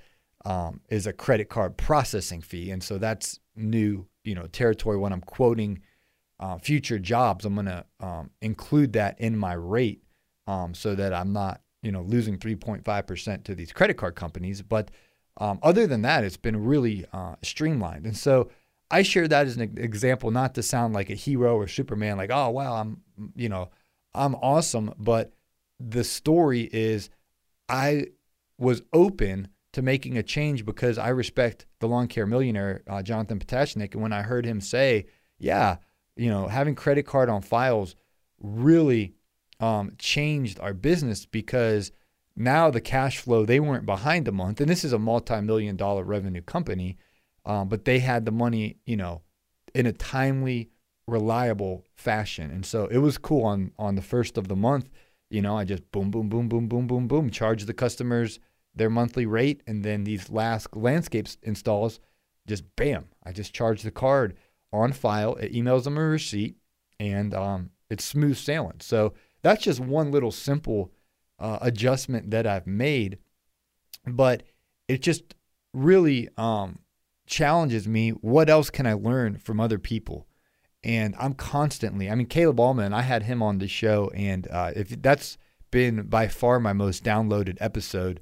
um, 0.45 0.81
is 0.89 1.07
a 1.07 1.13
credit 1.13 1.49
card 1.49 1.77
processing 1.77 2.41
fee, 2.41 2.71
and 2.71 2.83
so 2.83 2.97
that's 2.97 3.39
new 3.55 4.07
you 4.23 4.35
know 4.35 4.47
territory 4.47 4.97
when 4.97 5.13
I'm 5.13 5.21
quoting 5.21 5.81
uh, 6.39 6.57
future 6.57 6.99
jobs. 6.99 7.45
I'm 7.45 7.55
going 7.55 7.65
to 7.67 7.85
um, 7.99 8.31
include 8.41 8.93
that 8.93 9.19
in 9.19 9.37
my 9.37 9.53
rate 9.53 10.03
um, 10.47 10.73
so 10.73 10.95
that 10.95 11.13
I'm 11.13 11.33
not 11.33 11.61
you 11.81 11.91
know 11.91 12.01
losing 12.01 12.37
3.5 12.37 13.07
percent 13.07 13.45
to 13.45 13.55
these 13.55 13.71
credit 13.71 13.97
card 13.97 14.15
companies, 14.15 14.61
but 14.61 14.91
um, 15.37 15.59
other 15.63 15.87
than 15.87 16.01
that, 16.03 16.23
it's 16.23 16.37
been 16.37 16.65
really 16.65 17.05
uh, 17.13 17.35
streamlined. 17.41 18.05
And 18.05 18.17
so 18.17 18.49
I 18.89 19.01
share 19.03 19.27
that 19.27 19.47
as 19.47 19.57
an 19.57 19.77
example, 19.77 20.31
not 20.31 20.53
to 20.55 20.63
sound 20.63 20.93
like 20.93 21.09
a 21.09 21.15
hero 21.15 21.55
or 21.55 21.67
Superman, 21.67 22.17
like, 22.17 22.31
oh, 22.31 22.49
wow, 22.49 22.73
I'm, 22.75 23.01
you 23.35 23.49
know, 23.49 23.69
I'm 24.13 24.35
awesome. 24.35 24.93
But 24.97 25.33
the 25.79 26.03
story 26.03 26.69
is 26.71 27.09
I 27.69 28.07
was 28.57 28.81
open 28.93 29.47
to 29.73 29.81
making 29.81 30.17
a 30.17 30.23
change 30.23 30.65
because 30.65 30.97
I 30.97 31.09
respect 31.09 31.65
the 31.79 31.87
lawn 31.87 32.07
care 32.07 32.27
millionaire, 32.27 32.83
uh, 32.87 33.01
Jonathan 33.01 33.39
Pototschnik. 33.39 33.93
And 33.93 34.01
when 34.01 34.13
I 34.13 34.21
heard 34.21 34.45
him 34.45 34.59
say, 34.59 35.05
yeah, 35.39 35.77
you 36.17 36.29
know, 36.29 36.47
having 36.47 36.75
credit 36.75 37.05
card 37.05 37.29
on 37.29 37.41
files 37.41 37.95
really 38.41 39.13
um, 39.61 39.93
changed 39.97 40.59
our 40.59 40.73
business 40.73 41.25
because 41.25 41.91
now 42.43 42.69
the 42.69 42.81
cash 42.81 43.17
flow, 43.17 43.45
they 43.45 43.59
weren't 43.59 43.85
behind 43.85 44.27
a 44.27 44.31
month. 44.31 44.61
And 44.61 44.69
this 44.69 44.83
is 44.83 44.93
a 44.93 44.99
multi 44.99 45.39
million 45.41 45.75
dollar 45.75 46.03
revenue 46.03 46.41
company, 46.41 46.97
um, 47.45 47.69
but 47.69 47.85
they 47.85 47.99
had 47.99 48.25
the 48.25 48.31
money, 48.31 48.77
you 48.85 48.97
know, 48.97 49.21
in 49.73 49.85
a 49.85 49.93
timely, 49.93 50.69
reliable 51.07 51.85
fashion. 51.95 52.51
And 52.51 52.65
so 52.65 52.85
it 52.87 52.97
was 52.97 53.17
cool 53.17 53.43
on, 53.43 53.71
on 53.77 53.95
the 53.95 54.01
first 54.01 54.37
of 54.37 54.47
the 54.47 54.55
month. 54.55 54.89
You 55.29 55.41
know, 55.41 55.57
I 55.57 55.65
just 55.65 55.89
boom, 55.91 56.11
boom, 56.11 56.29
boom, 56.29 56.49
boom, 56.49 56.67
boom, 56.67 56.87
boom, 56.87 57.07
boom, 57.07 57.29
charge 57.29 57.65
the 57.65 57.73
customers 57.73 58.39
their 58.75 58.89
monthly 58.89 59.25
rate. 59.25 59.61
And 59.67 59.83
then 59.83 60.03
these 60.03 60.29
last 60.29 60.75
landscapes 60.75 61.37
installs, 61.43 61.99
just 62.47 62.63
bam, 62.75 63.05
I 63.23 63.31
just 63.31 63.53
charge 63.53 63.81
the 63.81 63.91
card 63.91 64.35
on 64.73 64.93
file. 64.93 65.35
It 65.35 65.53
emails 65.53 65.83
them 65.83 65.97
a 65.97 66.01
receipt 66.01 66.55
and 66.99 67.33
um, 67.33 67.71
it's 67.89 68.05
smooth 68.05 68.37
sailing. 68.37 68.79
So 68.79 69.13
that's 69.41 69.63
just 69.63 69.79
one 69.79 70.11
little 70.11 70.31
simple 70.31 70.91
uh, 71.41 71.57
adjustment 71.61 72.31
that 72.31 72.47
I've 72.47 72.67
made, 72.67 73.17
but 74.05 74.43
it 74.87 75.01
just 75.01 75.35
really 75.73 76.29
um, 76.37 76.79
challenges 77.25 77.87
me. 77.87 78.11
What 78.11 78.49
else 78.49 78.69
can 78.69 78.85
I 78.85 78.93
learn 78.93 79.37
from 79.37 79.59
other 79.59 79.79
people? 79.79 80.27
And 80.83 81.15
I'm 81.19 81.33
constantly, 81.33 82.09
I 82.09 82.15
mean, 82.15 82.27
Caleb 82.27 82.59
Allman, 82.59 82.93
I 82.93 83.01
had 83.01 83.23
him 83.23 83.43
on 83.43 83.59
the 83.59 83.67
show, 83.67 84.11
and 84.15 84.47
uh, 84.49 84.71
if 84.75 85.01
that's 85.01 85.37
been 85.71 86.03
by 86.03 86.27
far 86.27 86.59
my 86.59 86.73
most 86.73 87.03
downloaded 87.03 87.57
episode. 87.59 88.19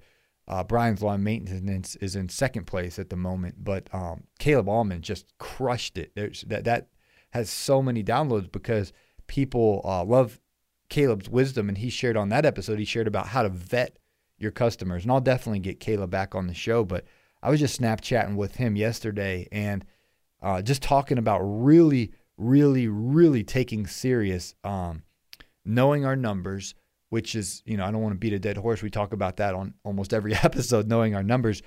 Uh, 0.47 0.63
Brian's 0.63 1.03
Lawn 1.03 1.23
Maintenance 1.23 1.95
is 1.97 2.15
in 2.15 2.29
second 2.29 2.65
place 2.65 2.97
at 2.97 3.09
the 3.09 3.15
moment, 3.15 3.63
but 3.63 3.87
um, 3.93 4.23
Caleb 4.39 4.69
Allman 4.69 5.01
just 5.01 5.37
crushed 5.37 5.97
it. 5.97 6.11
There's, 6.15 6.41
that 6.47 6.63
that 6.63 6.87
has 7.31 7.49
so 7.49 7.81
many 7.83 8.03
downloads 8.03 8.51
because 8.51 8.93
people 9.27 9.81
uh, 9.83 10.03
love 10.03 10.39
Caleb's 10.89 11.29
wisdom, 11.29 11.69
and 11.69 11.77
he 11.77 11.89
shared 11.89 12.17
on 12.17 12.29
that 12.29 12.45
episode, 12.45 12.79
he 12.79 12.85
shared 12.85 13.07
about 13.07 13.27
how 13.27 13.43
to 13.43 13.49
vet 13.49 13.97
your 14.37 14.51
customers. 14.51 15.03
And 15.03 15.11
I'll 15.11 15.21
definitely 15.21 15.59
get 15.59 15.79
Caleb 15.79 16.09
back 16.09 16.35
on 16.35 16.47
the 16.47 16.53
show. 16.53 16.83
But 16.83 17.05
I 17.41 17.49
was 17.49 17.59
just 17.59 17.79
Snapchatting 17.79 18.35
with 18.35 18.55
him 18.55 18.75
yesterday 18.75 19.47
and 19.51 19.85
uh, 20.41 20.61
just 20.61 20.81
talking 20.81 21.17
about 21.17 21.39
really, 21.39 22.13
really, 22.37 22.87
really 22.87 23.43
taking 23.43 23.85
serious 23.85 24.55
um, 24.63 25.03
knowing 25.65 26.05
our 26.05 26.15
numbers, 26.15 26.73
which 27.09 27.35
is, 27.35 27.61
you 27.65 27.77
know, 27.77 27.85
I 27.85 27.91
don't 27.91 28.01
want 28.01 28.13
to 28.13 28.19
beat 28.19 28.33
a 28.33 28.39
dead 28.39 28.57
horse. 28.57 28.81
We 28.81 28.89
talk 28.89 29.13
about 29.13 29.37
that 29.37 29.53
on 29.53 29.73
almost 29.83 30.13
every 30.13 30.33
episode, 30.43 30.87
knowing 30.87 31.15
our 31.15 31.23
numbers, 31.23 31.61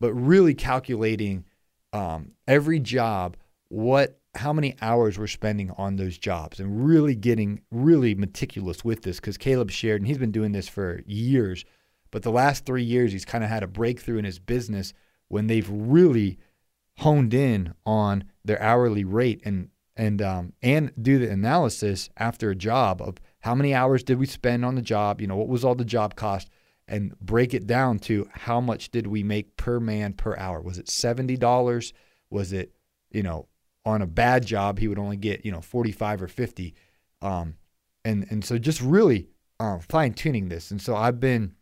but 0.00 0.12
really 0.12 0.54
calculating 0.54 1.44
um, 1.92 2.32
every 2.46 2.80
job, 2.80 3.36
what, 3.76 4.18
how 4.34 4.54
many 4.54 4.74
hours 4.80 5.18
we're 5.18 5.26
spending 5.26 5.70
on 5.72 5.96
those 5.96 6.16
jobs, 6.16 6.60
and 6.60 6.86
really 6.86 7.14
getting 7.14 7.60
really 7.70 8.14
meticulous 8.14 8.82
with 8.82 9.02
this. 9.02 9.20
Because 9.20 9.36
Caleb 9.36 9.70
shared, 9.70 10.00
and 10.00 10.08
he's 10.08 10.16
been 10.16 10.32
doing 10.32 10.52
this 10.52 10.66
for 10.66 11.02
years, 11.04 11.64
but 12.10 12.22
the 12.22 12.30
last 12.30 12.64
three 12.64 12.82
years 12.82 13.12
he's 13.12 13.26
kind 13.26 13.44
of 13.44 13.50
had 13.50 13.62
a 13.62 13.66
breakthrough 13.66 14.16
in 14.16 14.24
his 14.24 14.38
business 14.38 14.94
when 15.28 15.46
they've 15.46 15.68
really 15.70 16.38
honed 17.00 17.34
in 17.34 17.74
on 17.84 18.24
their 18.44 18.60
hourly 18.62 19.04
rate 19.04 19.42
and 19.44 19.68
and 19.94 20.22
um, 20.22 20.54
and 20.62 20.92
do 21.00 21.18
the 21.18 21.30
analysis 21.30 22.08
after 22.16 22.48
a 22.48 22.56
job 22.56 23.02
of 23.02 23.16
how 23.40 23.54
many 23.54 23.74
hours 23.74 24.02
did 24.02 24.18
we 24.18 24.26
spend 24.26 24.64
on 24.64 24.74
the 24.74 24.82
job, 24.82 25.20
you 25.20 25.26
know, 25.26 25.36
what 25.36 25.48
was 25.48 25.64
all 25.64 25.74
the 25.74 25.84
job 25.84 26.14
cost, 26.14 26.48
and 26.88 27.18
break 27.20 27.52
it 27.52 27.66
down 27.66 27.98
to 27.98 28.26
how 28.32 28.58
much 28.58 28.90
did 28.90 29.06
we 29.06 29.22
make 29.22 29.56
per 29.58 29.78
man 29.80 30.14
per 30.14 30.34
hour. 30.36 30.62
Was 30.62 30.78
it 30.78 30.88
seventy 30.88 31.36
dollars? 31.36 31.92
Was 32.30 32.54
it, 32.54 32.72
you 33.10 33.22
know, 33.22 33.48
on 33.86 34.02
a 34.02 34.06
bad 34.06 34.44
job 34.44 34.78
he 34.78 34.88
would 34.88 34.98
only 34.98 35.16
get 35.16 35.46
you 35.46 35.52
know 35.52 35.62
forty 35.62 35.92
five 35.92 36.20
or 36.20 36.28
fifty, 36.28 36.74
um, 37.22 37.56
and 38.04 38.26
and 38.28 38.44
so 38.44 38.58
just 38.58 38.82
really 38.82 39.28
uh, 39.58 39.78
fine 39.78 40.12
tuning 40.12 40.50
this. 40.50 40.70
And 40.70 40.82
so 40.82 40.94
I've 40.94 41.20
been 41.20 41.54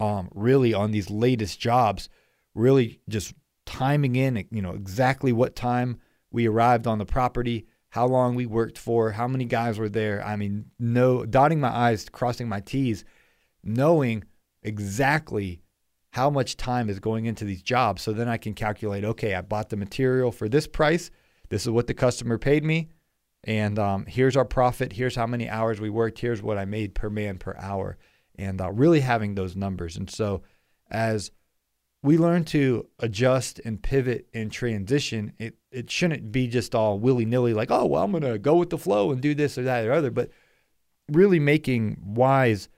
um, 0.00 0.28
really 0.34 0.74
on 0.74 0.90
these 0.90 1.10
latest 1.10 1.60
jobs, 1.60 2.08
really 2.54 3.00
just 3.08 3.34
timing 3.66 4.16
in, 4.16 4.44
you 4.50 4.62
know, 4.62 4.72
exactly 4.72 5.32
what 5.32 5.54
time 5.56 6.00
we 6.30 6.48
arrived 6.48 6.86
on 6.86 6.98
the 6.98 7.06
property, 7.06 7.66
how 7.90 8.06
long 8.06 8.34
we 8.34 8.46
worked 8.46 8.78
for, 8.78 9.12
how 9.12 9.28
many 9.28 9.44
guys 9.44 9.78
were 9.78 9.88
there. 9.88 10.24
I 10.24 10.36
mean, 10.36 10.66
no 10.78 11.24
dotting 11.24 11.60
my 11.60 11.74
I's, 11.74 12.08
crossing 12.08 12.48
my 12.48 12.60
T's, 12.60 13.04
knowing 13.62 14.24
exactly 14.62 15.62
how 16.10 16.28
much 16.28 16.56
time 16.56 16.90
is 16.90 17.00
going 17.00 17.26
into 17.26 17.44
these 17.44 17.62
jobs. 17.62 18.02
So 18.02 18.12
then 18.12 18.28
I 18.28 18.36
can 18.36 18.54
calculate, 18.54 19.04
okay, 19.04 19.34
I 19.34 19.40
bought 19.40 19.70
the 19.70 19.76
material 19.76 20.30
for 20.32 20.48
this 20.48 20.66
price. 20.66 21.10
This 21.52 21.66
is 21.66 21.70
what 21.70 21.86
the 21.86 21.92
customer 21.92 22.38
paid 22.38 22.64
me. 22.64 22.88
And 23.44 23.78
um, 23.78 24.06
here's 24.06 24.38
our 24.38 24.44
profit. 24.46 24.94
Here's 24.94 25.14
how 25.14 25.26
many 25.26 25.50
hours 25.50 25.82
we 25.82 25.90
worked. 25.90 26.18
Here's 26.18 26.40
what 26.40 26.56
I 26.56 26.64
made 26.64 26.94
per 26.94 27.10
man 27.10 27.36
per 27.36 27.54
hour. 27.58 27.98
And 28.36 28.58
uh, 28.58 28.72
really 28.72 29.00
having 29.00 29.34
those 29.34 29.54
numbers. 29.54 29.98
And 29.98 30.08
so 30.08 30.40
as 30.90 31.30
we 32.02 32.16
learn 32.16 32.44
to 32.46 32.86
adjust 33.00 33.60
and 33.66 33.82
pivot 33.82 34.28
and 34.32 34.50
transition. 34.50 35.34
It 35.38 35.58
it 35.70 35.90
shouldn't 35.90 36.32
be 36.32 36.48
just 36.48 36.74
all 36.74 36.98
willy 36.98 37.26
nilly, 37.26 37.52
like, 37.52 37.70
oh, 37.70 37.84
well, 37.84 38.02
I'm 38.02 38.12
going 38.12 38.22
to 38.22 38.38
go 38.38 38.56
with 38.56 38.70
the 38.70 38.78
flow 38.78 39.12
and 39.12 39.20
do 39.20 39.34
this 39.34 39.58
or 39.58 39.62
that 39.64 39.86
or 39.86 39.92
other, 39.92 40.10
but 40.10 40.30
really 41.10 41.38
making 41.38 42.00
wise 42.02 42.70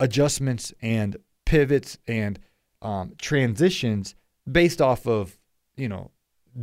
adjustments 0.00 0.72
and 0.80 1.18
pivots 1.44 1.98
and 2.08 2.38
um, 2.80 3.12
transitions 3.18 4.14
based 4.50 4.80
off 4.80 5.06
of, 5.06 5.38
you 5.76 5.90
know, 5.90 6.10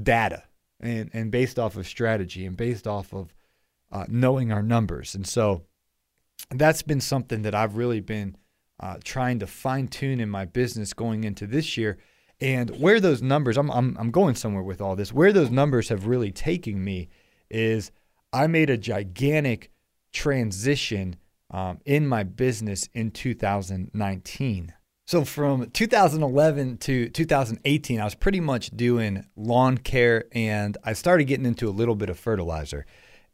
data 0.03 0.43
and, 0.81 1.09
and 1.13 1.31
based 1.31 1.57
off 1.59 1.77
of 1.77 1.87
strategy 1.87 2.45
and 2.45 2.57
based 2.57 2.87
off 2.87 3.13
of 3.13 3.33
uh, 3.91 4.05
knowing 4.07 4.51
our 4.51 4.63
numbers. 4.63 5.15
And 5.15 5.27
so 5.27 5.63
that's 6.49 6.81
been 6.81 7.01
something 7.01 7.43
that 7.43 7.55
I've 7.55 7.77
really 7.77 7.99
been 7.99 8.35
uh, 8.79 8.97
trying 9.03 9.39
to 9.39 9.47
fine 9.47 9.87
tune 9.87 10.19
in 10.19 10.29
my 10.29 10.45
business 10.45 10.93
going 10.93 11.23
into 11.23 11.45
this 11.45 11.77
year. 11.77 11.97
And 12.39 12.71
where 12.79 12.99
those 12.99 13.21
numbers, 13.21 13.57
I'm, 13.57 13.69
I'm, 13.69 13.95
I'm 13.99 14.11
going 14.11 14.35
somewhere 14.35 14.63
with 14.63 14.81
all 14.81 14.95
this, 14.95 15.13
where 15.13 15.31
those 15.31 15.51
numbers 15.51 15.89
have 15.89 16.07
really 16.07 16.31
taken 16.31 16.83
me 16.83 17.09
is 17.49 17.91
I 18.33 18.47
made 18.47 18.69
a 18.69 18.77
gigantic 18.77 19.71
transition 20.11 21.17
um, 21.51 21.79
in 21.85 22.07
my 22.07 22.23
business 22.23 22.89
in 22.93 23.11
2019. 23.11 24.73
So 25.11 25.25
from 25.25 25.69
2011 25.71 26.77
to 26.77 27.09
2018, 27.09 27.99
I 27.99 28.05
was 28.05 28.15
pretty 28.15 28.39
much 28.39 28.69
doing 28.69 29.25
lawn 29.35 29.77
care 29.77 30.23
and 30.31 30.77
I 30.85 30.93
started 30.93 31.25
getting 31.25 31.45
into 31.45 31.67
a 31.67 31.69
little 31.69 31.95
bit 31.95 32.09
of 32.09 32.17
fertilizer. 32.17 32.85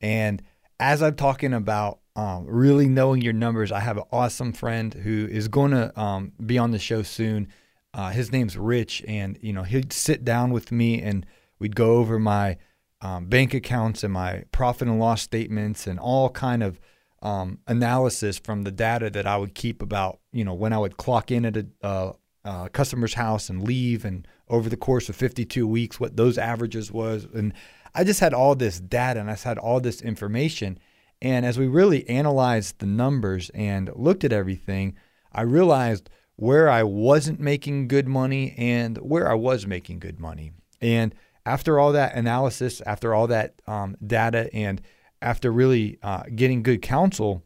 And 0.01 0.41
as 0.79 1.03
I'm 1.03 1.13
talking 1.13 1.53
about 1.53 1.99
um, 2.15 2.47
really 2.47 2.87
knowing 2.87 3.21
your 3.21 3.33
numbers. 3.33 3.71
I 3.71 3.81
have 3.81 3.97
an 3.97 4.05
awesome 4.11 4.53
friend 4.53 4.91
who 4.91 5.27
is 5.29 5.49
going 5.49 5.69
to 5.69 5.99
um, 6.01 6.31
be 6.43 6.57
on 6.57 6.71
the 6.71 6.79
show 6.79 7.03
soon. 7.03 7.47
Uh, 7.93 8.09
his 8.09 8.31
name's 8.31 8.57
Rich, 8.57 9.03
and 9.07 9.37
you 9.39 9.53
know 9.53 9.61
he'd 9.61 9.93
sit 9.93 10.25
down 10.25 10.49
with 10.49 10.71
me 10.71 10.99
and 10.99 11.27
we'd 11.59 11.75
go 11.75 11.97
over 11.97 12.17
my 12.17 12.57
um, 13.01 13.27
bank 13.27 13.53
accounts 13.53 14.03
and 14.03 14.11
my 14.11 14.45
profit 14.51 14.87
and 14.87 14.99
loss 14.99 15.21
statements 15.21 15.85
and 15.85 15.99
all 15.99 16.31
kind 16.31 16.63
of 16.63 16.79
um, 17.21 17.59
analysis 17.67 18.37
from 18.37 18.63
the 18.63 18.71
data 18.71 19.09
that 19.09 19.25
I 19.25 19.37
would 19.37 19.55
keep 19.55 19.81
about 19.81 20.19
you 20.31 20.43
know 20.43 20.53
when 20.53 20.73
I 20.73 20.77
would 20.77 20.97
clock 20.97 21.31
in 21.31 21.45
at 21.45 21.57
a 21.57 21.67
uh, 21.83 22.13
uh, 22.45 22.67
customer's 22.69 23.15
house 23.15 23.49
and 23.49 23.63
leave, 23.63 24.05
and 24.05 24.27
over 24.47 24.69
the 24.69 24.77
course 24.77 25.09
of 25.09 25.15
52 25.15 25.67
weeks, 25.67 25.99
what 25.99 26.15
those 26.15 26.37
averages 26.37 26.91
was, 26.91 27.27
and 27.33 27.53
I 27.93 28.03
just 28.03 28.19
had 28.19 28.33
all 28.33 28.55
this 28.55 28.79
data 28.79 29.19
and 29.19 29.29
I 29.29 29.35
had 29.35 29.57
all 29.57 29.81
this 29.81 30.01
information 30.01 30.79
and 31.21 31.45
as 31.45 31.57
we 31.57 31.67
really 31.67 32.07
analyzed 32.07 32.79
the 32.79 32.85
numbers 32.85 33.49
and 33.53 33.89
looked 33.95 34.23
at 34.23 34.33
everything, 34.33 34.95
I 35.31 35.41
realized 35.41 36.09
where 36.35 36.69
I 36.69 36.83
wasn't 36.83 37.39
making 37.39 37.87
good 37.87 38.07
money 38.07 38.53
and 38.57 38.97
where 38.97 39.29
I 39.29 39.33
was 39.33 39.65
making 39.65 39.99
good 39.99 40.19
money. 40.19 40.51
And 40.79 41.15
after 41.45 41.79
all 41.79 41.91
that 41.93 42.15
analysis, 42.15 42.81
after 42.81 43.13
all 43.13 43.27
that 43.27 43.61
um, 43.65 43.97
data, 44.05 44.53
and 44.53 44.81
after 45.21 45.51
really 45.51 45.97
uh, 46.03 46.23
getting 46.35 46.63
good 46.63 46.81
counsel 46.81 47.43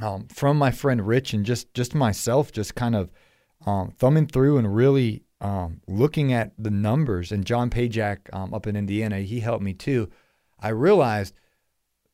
um, 0.00 0.28
from 0.28 0.56
my 0.56 0.70
friend 0.70 1.06
Rich 1.06 1.32
and 1.32 1.44
just 1.44 1.72
just 1.74 1.94
myself, 1.94 2.52
just 2.52 2.74
kind 2.74 2.94
of 2.94 3.10
um, 3.66 3.92
thumbing 3.98 4.26
through 4.26 4.58
and 4.58 4.74
really 4.74 5.24
um, 5.40 5.80
looking 5.86 6.32
at 6.32 6.52
the 6.58 6.70
numbers, 6.70 7.32
and 7.32 7.44
John 7.44 7.70
Pajak 7.70 8.32
um, 8.32 8.52
up 8.52 8.66
in 8.66 8.76
Indiana, 8.76 9.20
he 9.20 9.40
helped 9.40 9.64
me 9.64 9.72
too. 9.72 10.08
I 10.58 10.68
realized 10.68 11.34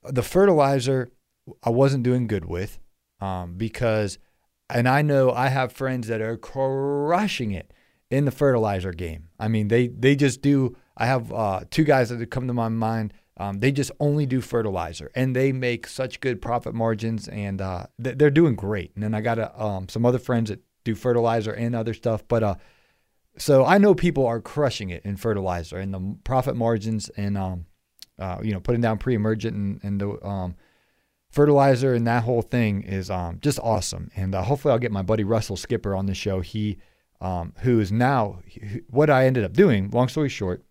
the 0.04 0.22
fertilizer 0.22 1.10
I 1.62 1.70
wasn't 1.70 2.04
doing 2.04 2.26
good 2.26 2.44
with 2.44 2.78
um, 3.20 3.54
because, 3.56 4.18
and 4.70 4.88
I 4.88 5.02
know 5.02 5.30
I 5.30 5.48
have 5.48 5.72
friends 5.72 6.08
that 6.08 6.20
are 6.20 6.36
crushing 6.36 7.52
it 7.52 7.72
in 8.10 8.24
the 8.24 8.30
fertilizer 8.30 8.92
game. 8.92 9.28
I 9.38 9.48
mean, 9.48 9.68
they 9.68 9.88
they 9.88 10.16
just 10.16 10.42
do. 10.42 10.76
I 10.96 11.06
have 11.06 11.32
uh, 11.32 11.60
two 11.70 11.84
guys 11.84 12.08
that 12.08 12.30
come 12.30 12.46
to 12.46 12.54
my 12.54 12.68
mind. 12.68 13.12
Um, 13.38 13.60
they 13.60 13.70
just 13.70 13.90
only 14.00 14.24
do 14.24 14.40
fertilizer, 14.40 15.10
and 15.14 15.36
they 15.36 15.52
make 15.52 15.86
such 15.86 16.20
good 16.20 16.40
profit 16.40 16.74
margins, 16.74 17.28
and 17.28 17.60
uh, 17.60 17.86
they're 17.98 18.30
doing 18.30 18.54
great. 18.54 18.92
And 18.94 19.02
then 19.04 19.14
I 19.14 19.20
got 19.20 19.38
a, 19.38 19.62
um, 19.62 19.88
some 19.88 20.06
other 20.06 20.18
friends 20.18 20.48
that 20.48 20.60
do 20.84 20.94
fertilizer 20.94 21.52
and 21.52 21.74
other 21.74 21.92
stuff, 21.92 22.26
but 22.26 22.42
uh, 22.42 22.54
so 23.38 23.64
I 23.64 23.78
know 23.78 23.94
people 23.94 24.26
are 24.26 24.40
crushing 24.40 24.90
it 24.90 25.04
in 25.04 25.16
fertilizer 25.16 25.76
and 25.76 25.92
the 25.92 26.16
profit 26.24 26.56
margins 26.56 27.10
and 27.10 27.36
um, 27.36 27.66
uh, 28.18 28.38
you 28.42 28.52
know, 28.52 28.60
putting 28.60 28.80
down 28.80 28.98
pre-emergent 28.98 29.56
and, 29.56 29.80
and 29.82 30.00
the 30.00 30.26
um, 30.26 30.56
fertilizer 31.30 31.94
and 31.94 32.06
that 32.06 32.24
whole 32.24 32.42
thing 32.42 32.82
is 32.82 33.10
um, 33.10 33.38
just 33.40 33.58
awesome. 33.62 34.10
And 34.16 34.34
uh, 34.34 34.42
hopefully, 34.42 34.72
I'll 34.72 34.78
get 34.78 34.92
my 34.92 35.02
buddy 35.02 35.24
Russell 35.24 35.56
Skipper 35.56 35.94
on 35.94 36.06
the 36.06 36.14
show. 36.14 36.40
He, 36.40 36.78
um, 37.20 37.52
who 37.58 37.78
is 37.78 37.92
now 37.92 38.40
what 38.88 39.10
I 39.10 39.26
ended 39.26 39.44
up 39.44 39.52
doing. 39.52 39.90
Long 39.90 40.08
story 40.08 40.28
short, 40.28 40.64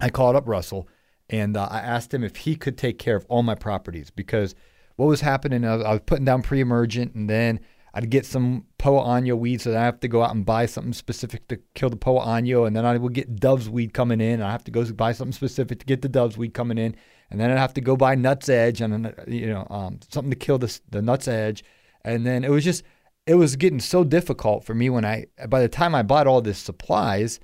I 0.00 0.10
called 0.10 0.36
up 0.36 0.48
Russell 0.48 0.88
and 1.30 1.56
uh, 1.56 1.68
I 1.70 1.80
asked 1.80 2.12
him 2.12 2.24
if 2.24 2.36
he 2.36 2.56
could 2.56 2.76
take 2.76 2.98
care 2.98 3.16
of 3.16 3.24
all 3.28 3.42
my 3.42 3.54
properties 3.54 4.10
because 4.10 4.54
what 4.96 5.06
was 5.06 5.20
happening, 5.20 5.64
I 5.64 5.76
was, 5.76 5.84
I 5.84 5.92
was 5.92 6.00
putting 6.04 6.24
down 6.24 6.42
pre-emergent 6.42 7.14
and 7.14 7.28
then 7.28 7.60
I'd 7.94 8.08
get 8.08 8.24
some 8.24 8.64
poa 8.78 9.02
annua 9.04 9.38
weeds, 9.38 9.64
so 9.64 9.76
I 9.76 9.82
have 9.82 10.00
to 10.00 10.08
go 10.08 10.22
out 10.22 10.34
and 10.34 10.46
buy 10.46 10.66
something 10.66 10.94
specific 10.94 11.46
to 11.48 11.58
kill 11.74 11.90
the 11.90 11.96
poa 11.96 12.24
annua, 12.24 12.66
and 12.66 12.74
then 12.74 12.86
I 12.86 12.96
would 12.96 13.12
get 13.12 13.36
dove's 13.36 13.68
weed 13.68 13.92
coming 13.92 14.20
in. 14.20 14.34
and 14.34 14.44
I 14.44 14.50
have 14.50 14.64
to 14.64 14.70
go 14.70 14.84
buy 14.92 15.12
something 15.12 15.32
specific 15.32 15.78
to 15.80 15.86
get 15.86 16.00
the 16.00 16.08
dove's 16.08 16.38
weed 16.38 16.54
coming 16.54 16.78
in, 16.78 16.96
and 17.30 17.38
then 17.38 17.50
I'd 17.50 17.58
have 17.58 17.74
to 17.74 17.82
go 17.82 17.96
buy 17.96 18.16
nutsedge 18.16 18.80
and 18.80 19.14
you 19.28 19.46
know 19.46 19.66
um, 19.68 20.00
something 20.08 20.30
to 20.30 20.36
kill 20.36 20.58
the 20.58 20.80
the 20.88 21.00
nutsedge, 21.00 21.62
and 22.02 22.26
then 22.26 22.44
it 22.44 22.50
was 22.50 22.64
just 22.64 22.82
it 23.26 23.34
was 23.34 23.56
getting 23.56 23.80
so 23.80 24.04
difficult 24.04 24.64
for 24.64 24.74
me 24.74 24.88
when 24.88 25.04
I 25.04 25.26
by 25.48 25.60
the 25.60 25.68
time 25.68 25.94
I 25.94 26.02
bought 26.02 26.26
all 26.26 26.40
this 26.40 26.58
supplies 26.58 27.40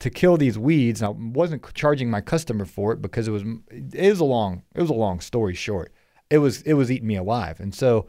to 0.00 0.10
kill 0.10 0.36
these 0.36 0.58
weeds, 0.58 1.02
I 1.02 1.08
wasn't 1.08 1.74
charging 1.74 2.10
my 2.10 2.20
customer 2.20 2.64
for 2.64 2.92
it 2.92 3.02
because 3.02 3.26
it 3.26 3.32
was 3.32 3.42
it 3.70 4.10
was 4.10 4.20
a 4.20 4.24
long 4.24 4.62
it 4.74 4.80
was 4.80 4.90
a 4.90 4.94
long 4.94 5.20
story 5.20 5.54
short. 5.54 5.92
It 6.30 6.38
was 6.38 6.62
it 6.62 6.74
was 6.74 6.90
eating 6.90 7.08
me 7.08 7.16
alive, 7.16 7.60
and 7.60 7.74
so 7.74 8.06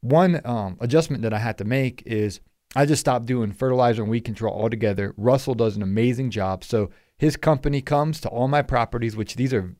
one 0.00 0.40
um, 0.44 0.76
adjustment 0.80 1.22
that 1.22 1.32
I 1.32 1.38
had 1.38 1.58
to 1.58 1.64
make 1.64 2.02
is 2.06 2.40
I 2.74 2.86
just 2.86 3.00
stopped 3.00 3.26
doing 3.26 3.52
fertilizer 3.52 4.02
and 4.02 4.10
weed 4.10 4.22
control 4.22 4.54
altogether. 4.54 5.14
Russell 5.16 5.54
does 5.54 5.76
an 5.76 5.82
amazing 5.82 6.30
job. 6.30 6.64
So 6.64 6.90
his 7.18 7.36
company 7.36 7.82
comes 7.82 8.20
to 8.22 8.28
all 8.28 8.48
my 8.48 8.62
properties, 8.62 9.16
which 9.16 9.36
these 9.36 9.54
are 9.54 9.74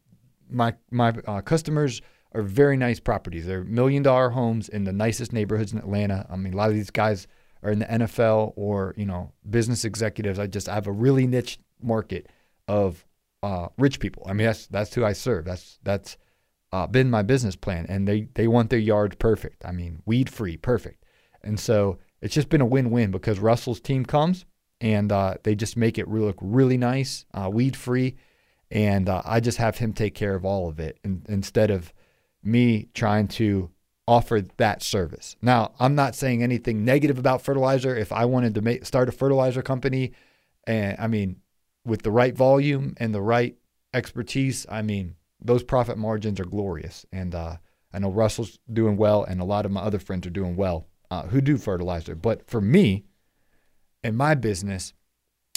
my 0.49 0.75
my 0.91 1.15
uh, 1.27 1.41
customers 1.41 2.03
are 2.33 2.43
very 2.43 2.77
nice 2.77 3.01
properties. 3.01 3.47
They're 3.47 3.65
million 3.65 4.03
dollar 4.03 4.31
homes 4.31 4.69
in 4.69 4.85
the 4.85 4.93
nicest 4.93 5.33
neighborhoods 5.33 5.73
in 5.73 5.79
Atlanta. 5.79 6.27
I 6.31 6.37
mean, 6.37 6.55
a 6.55 6.57
lot 6.57 6.69
of 6.69 6.75
these 6.75 6.91
guys 6.91 7.27
are 7.63 7.71
in 7.71 7.79
the 7.79 7.87
NFL 7.87 8.53
or 8.57 8.95
you 8.97 9.07
know 9.07 9.33
business 9.49 9.85
executives. 9.85 10.39
I 10.39 10.47
just 10.47 10.69
I 10.69 10.75
have 10.75 10.87
a 10.87 10.93
really 10.93 11.27
niche 11.27 11.59
market 11.83 12.29
of 12.69 13.05
uh, 13.43 13.69
rich 13.79 14.01
people. 14.01 14.25
I 14.27 14.33
mean 14.33 14.47
that's 14.47 14.67
that's 14.67 14.95
who 14.95 15.05
I 15.05 15.13
serve. 15.13 15.45
That's 15.45 15.79
that's 15.83 16.17
uh, 16.73 16.87
been 16.87 17.11
my 17.11 17.23
business 17.23 17.57
plan, 17.57 17.87
and 17.89 18.07
they 18.07 18.29
they 18.35 18.49
want 18.49 18.71
their 18.71 18.79
yards 18.79 19.17
perfect. 19.17 19.65
I 19.65 19.73
mean 19.73 20.03
weed 20.07 20.31
free, 20.31 20.57
perfect. 20.57 21.05
And 21.43 21.59
so 21.59 21.99
it's 22.21 22.35
just 22.35 22.49
been 22.49 22.61
a 22.61 22.67
win 22.67 22.91
win 22.91 23.11
because 23.11 23.41
Russell's 23.41 23.81
team 23.81 24.05
comes 24.05 24.45
and 24.81 25.11
uh, 25.13 25.35
they 25.43 25.55
just 25.55 25.77
make 25.77 25.99
it 25.99 26.09
look 26.09 26.39
really 26.41 26.77
nice, 26.77 27.25
uh, 27.35 27.49
weed 27.53 27.77
free, 27.77 28.17
and 28.71 29.09
uh, 29.09 29.23
I 29.25 29.41
just 29.41 29.59
have 29.59 29.79
him 29.79 29.93
take 29.93 30.15
care 30.15 30.35
of 30.35 30.45
all 30.45 30.69
of 30.69 30.81
it 30.81 30.99
and, 31.05 31.25
instead 31.29 31.71
of 31.71 31.93
me 32.43 32.89
trying 32.95 33.29
to 33.29 33.71
offer 34.07 34.43
that 34.57 34.83
service. 34.83 35.37
Now, 35.41 35.73
I'm 35.79 35.95
not 35.95 36.15
saying 36.15 36.43
anything 36.43 36.85
negative 36.85 37.19
about 37.19 37.43
fertilizer. 37.43 37.97
If 37.97 38.13
I 38.13 38.25
wanted 38.25 38.55
to 38.55 38.63
make, 38.63 38.85
start 38.85 39.09
a 39.09 39.13
fertilizer 39.13 39.63
company, 39.63 40.13
and 40.67 40.97
I 40.99 41.07
mean, 41.07 41.37
with 41.85 42.03
the 42.03 42.11
right 42.11 42.37
volume 42.37 42.95
and 42.99 43.15
the 43.15 43.23
right 43.23 43.57
expertise, 43.95 44.67
I 44.69 44.83
mean, 44.83 45.17
those 45.41 45.63
profit 45.63 45.99
margins 45.99 46.41
are 46.41 46.45
glorious. 46.45 47.07
And 47.13 47.35
uh, 47.35 47.57
I 47.93 47.99
know 47.99 48.11
Russell's 48.11 48.59
doing 48.73 48.97
well, 48.97 49.25
and 49.25 49.41
a 49.41 49.45
lot 49.45 49.67
of 49.67 49.73
my 49.73 49.83
other 49.83 49.99
friends 49.99 50.27
are 50.27 50.31
doing 50.31 50.57
well 50.57 50.87
uh, 51.11 51.25
who 51.25 51.41
do 51.41 51.57
fertilizer. 51.57 52.15
But 52.15 52.49
for 52.49 52.61
me, 52.61 53.05
in 54.03 54.17
my 54.17 54.35
business, 54.35 54.95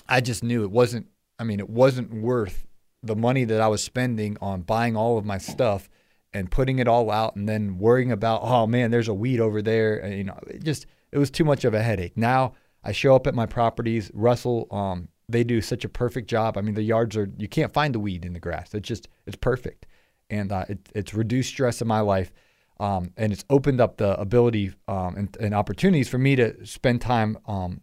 I 0.08 0.22
just 0.22 0.44
knew 0.44 0.64
it 0.64 0.72
wasn't. 0.72 1.08
I 1.40 1.44
mean, 1.44 1.60
it 1.60 1.70
wasn't 1.70 2.14
worth 2.14 2.66
the 3.04 3.16
money 3.16 3.44
that 3.44 3.62
I 3.62 3.68
was 3.68 3.84
spending 3.84 4.38
on 4.42 4.62
buying 4.62 4.96
all 4.96 5.18
of 5.18 5.26
my 5.26 5.38
stuff 5.38 5.90
and 6.36 6.52
putting 6.52 6.80
it 6.80 6.88
all 6.88 7.10
out 7.10 7.36
and 7.36 7.48
then 7.48 7.78
worrying 7.78 8.12
about 8.12 8.42
oh 8.44 8.68
man 8.68 8.92
there's 8.92 9.08
a 9.08 9.14
weed 9.14 9.40
over 9.40 9.62
there. 9.62 9.98
And, 9.98 10.18
you 10.18 10.24
know 10.24 10.40
it 10.48 10.64
just 10.64 10.86
it 11.12 11.18
was 11.18 11.32
too 11.32 11.44
much 11.44 11.66
of 11.66 11.74
a 11.74 11.82
headache. 11.82 12.18
Now 12.18 12.54
i 12.84 12.92
show 12.92 13.16
up 13.16 13.26
at 13.26 13.34
my 13.34 13.46
properties 13.46 14.12
russell 14.14 14.68
um, 14.72 15.08
they 15.28 15.44
do 15.44 15.62
such 15.62 15.86
a 15.86 15.90
perfect 15.90 16.30
job. 16.30 16.58
I 16.58 16.62
mean 16.62 16.76
the 16.76 16.84
yards 16.84 17.18
are 17.18 17.30
you 17.38 17.48
can't 17.48 17.74
find 17.74 17.96
the 17.96 18.00
weed 18.00 18.26
in 18.26 18.34
the 18.34 18.40
grass. 18.40 18.74
It's 18.74 18.88
just 18.88 19.08
it's 19.26 19.38
perfect. 19.38 19.86
And 20.30 20.52
uh, 20.52 20.66
it, 20.70 20.80
it's 20.96 21.14
reduced 21.14 21.50
stress 21.50 21.82
in 21.82 21.88
my 21.88 22.00
life 22.00 22.32
um, 22.80 23.14
and 23.16 23.32
it's 23.32 23.46
opened 23.50 23.80
up 23.80 23.98
the 23.98 24.20
ability 24.20 24.74
um, 24.88 25.16
and, 25.16 25.38
and, 25.40 25.54
opportunities 25.54 26.10
for 26.10 26.18
me 26.18 26.36
to 26.36 26.66
spend 26.66 27.00
time 27.00 27.38
um, 27.46 27.80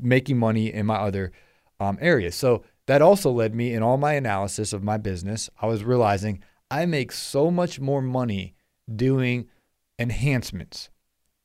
making 0.00 0.38
money 0.38 0.72
in 0.72 0.86
my 0.86 0.94
other 0.94 1.32
um, 1.80 1.98
areas. 2.00 2.34
So 2.34 2.62
that 2.86 3.02
also 3.02 3.30
led 3.30 3.54
me 3.54 3.74
in 3.74 3.82
all 3.82 3.96
my 3.96 4.14
analysis 4.14 4.72
of 4.72 4.82
my 4.82 4.96
business 4.96 5.48
i 5.60 5.66
was 5.66 5.84
realizing 5.84 6.42
I 6.72 6.86
make 6.86 7.12
so 7.12 7.50
much 7.50 7.78
more 7.78 8.00
money 8.00 8.54
doing 8.94 9.48
enhancements 9.98 10.88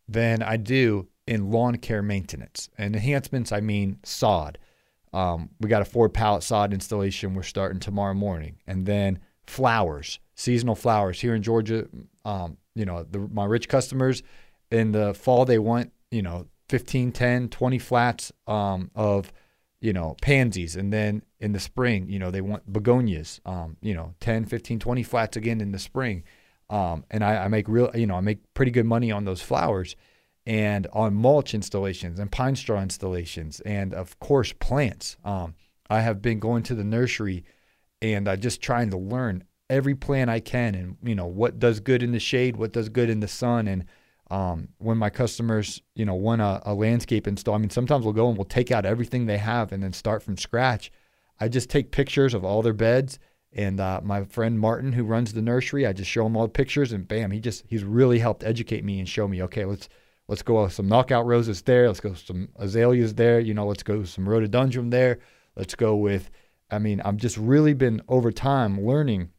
than 0.08 0.42
I 0.42 0.56
do 0.56 1.10
in 1.28 1.52
lawn 1.52 1.78
care 1.80 2.02
maintenance. 2.02 2.70
And 2.78 2.96
enhancements, 2.96 3.52
I 3.52 3.60
mean 3.60 4.00
sod. 4.04 4.58
Um, 5.12 5.50
we 5.60 5.68
got 5.68 5.82
a 5.82 5.86
four 5.86 6.08
pallet 6.08 6.44
sod 6.44 6.74
installation 6.74 7.34
we're 7.34 7.44
starting 7.44 7.82
tomorrow 7.82 8.14
morning. 8.14 8.56
And 8.66 8.86
then 8.86 9.20
flowers, 9.46 10.20
seasonal 10.36 10.76
flowers 10.76 11.20
here 11.20 11.36
in 11.36 11.44
Georgia. 11.44 11.90
Um, 12.24 12.56
you 12.74 12.86
know, 12.86 13.04
the, 13.04 13.20
my 13.20 13.44
rich 13.44 13.68
customers 13.68 14.24
in 14.72 14.94
the 14.94 15.14
fall, 15.14 15.44
they 15.44 15.60
want, 15.60 15.92
you 16.10 16.22
know, 16.22 16.48
15, 16.70 17.12
10, 17.12 17.50
20 17.50 17.80
flats 17.80 18.32
um, 18.48 18.92
of 18.96 19.34
you 19.80 19.94
know, 19.94 20.16
pansies. 20.22 20.76
And 20.76 20.92
then 20.92 21.24
in 21.40 21.54
the 21.54 21.60
spring, 21.60 22.10
you 22.10 22.20
know, 22.20 22.32
they 22.32 22.42
want 22.42 22.72
begonias, 22.72 23.40
um, 23.46 23.78
you 23.82 23.94
know, 23.94 24.16
10, 24.20 24.46
15, 24.46 24.80
20 24.80 25.04
flats 25.04 25.38
again 25.38 25.62
in 25.62 25.72
the 25.72 25.80
spring. 25.80 26.24
Um, 26.70 27.06
and 27.12 27.24
I, 27.24 27.46
I, 27.46 27.48
make 27.48 27.68
real, 27.68 27.92
you 27.94 28.08
know, 28.08 28.16
I 28.16 28.22
make 28.22 28.40
pretty 28.54 28.72
good 28.72 28.86
money 28.86 29.12
on 29.12 29.26
those 29.26 29.42
flowers 29.42 29.96
and 30.46 30.88
on 30.94 31.14
mulch 31.14 31.54
installations 31.54 32.20
and 32.20 32.32
pine 32.32 32.56
straw 32.56 32.82
installations. 32.82 33.60
And 33.62 33.94
of 33.94 34.20
course, 34.20 34.52
plants. 34.54 35.18
Um, 35.24 35.56
I 35.90 36.02
have 36.02 36.22
been 36.22 36.40
going 36.40 36.64
to 36.64 36.76
the 36.76 36.84
nursery 36.84 37.46
and 38.02 38.28
uh, 38.28 38.36
just 38.36 38.62
trying 38.62 38.90
to 38.90 38.98
learn 38.98 39.44
every 39.70 39.96
plant 39.96 40.30
I 40.30 40.40
can 40.40 40.76
and, 40.76 40.98
you 41.04 41.16
know, 41.16 41.28
what 41.28 41.60
does 41.60 41.80
good 41.80 42.04
in 42.04 42.12
the 42.12 42.20
shade, 42.20 42.58
what 42.58 42.74
does 42.74 42.90
good 42.90 43.10
in 43.10 43.20
the 43.20 43.28
sun. 43.28 43.68
And, 43.68 43.86
um, 44.30 44.70
when 44.78 44.98
my 44.98 45.10
customers, 45.10 45.82
you 45.96 46.06
know, 46.06 46.16
want 46.16 46.42
a, 46.42 46.62
a, 46.66 46.74
landscape 46.74 47.28
install, 47.28 47.56
I 47.56 47.60
mean, 47.60 47.70
sometimes 47.70 48.04
we'll 48.04 48.14
go 48.14 48.28
and 48.28 48.38
we'll 48.38 48.46
take 48.46 48.72
out 48.72 48.86
everything 48.86 49.26
they 49.26 49.38
have 49.38 49.72
and 49.72 49.82
then 49.82 49.94
start 49.94 50.22
from 50.22 50.38
scratch. 50.38 50.92
I 51.40 51.48
just 51.48 51.70
take 51.70 51.92
pictures 51.92 52.34
of 52.34 52.44
all 52.44 52.62
their 52.62 52.74
beds. 52.74 53.20
And 53.54 53.80
uh, 53.80 54.02
my 54.04 54.26
friend 54.26 54.60
Martin, 54.60 54.92
who 54.92 55.04
runs 55.06 55.34
the 55.34 55.42
nursery, 55.42 55.88
I 55.88 55.94
just 55.94 56.10
show 56.10 56.26
him 56.26 56.36
all 56.36 56.44
the 56.44 56.50
pictures, 56.50 56.92
and 56.92 57.08
bam, 57.08 57.32
he 57.32 57.40
just 57.40 57.64
he's 57.68 57.84
really 57.84 58.20
helped 58.20 58.44
educate 58.44 58.84
me 58.84 59.00
and 59.00 59.08
show 59.08 59.28
me, 59.28 59.42
okay, 59.44 59.64
let's 59.64 59.88
let's 60.28 60.42
go 60.42 60.64
with 60.64 60.74
some 60.74 60.90
knockout 60.90 61.26
roses 61.26 61.62
there, 61.62 61.88
let's 61.88 62.02
go 62.02 62.10
with 62.10 62.26
some 62.26 62.50
azaleas 62.58 63.16
there, 63.16 63.40
you 63.40 63.54
know, 63.54 63.66
let's 63.66 63.84
go 63.84 64.00
with 64.00 64.10
some 64.10 64.28
rhododendron 64.28 64.90
there, 64.90 65.20
let's 65.56 65.76
go 65.76 65.96
with. 65.96 66.30
I 66.70 66.80
mean, 66.80 67.00
I've 67.02 67.16
just 67.16 67.38
really 67.38 67.74
been 67.74 68.02
over 68.10 68.30
time 68.32 68.86
learning 68.86 69.30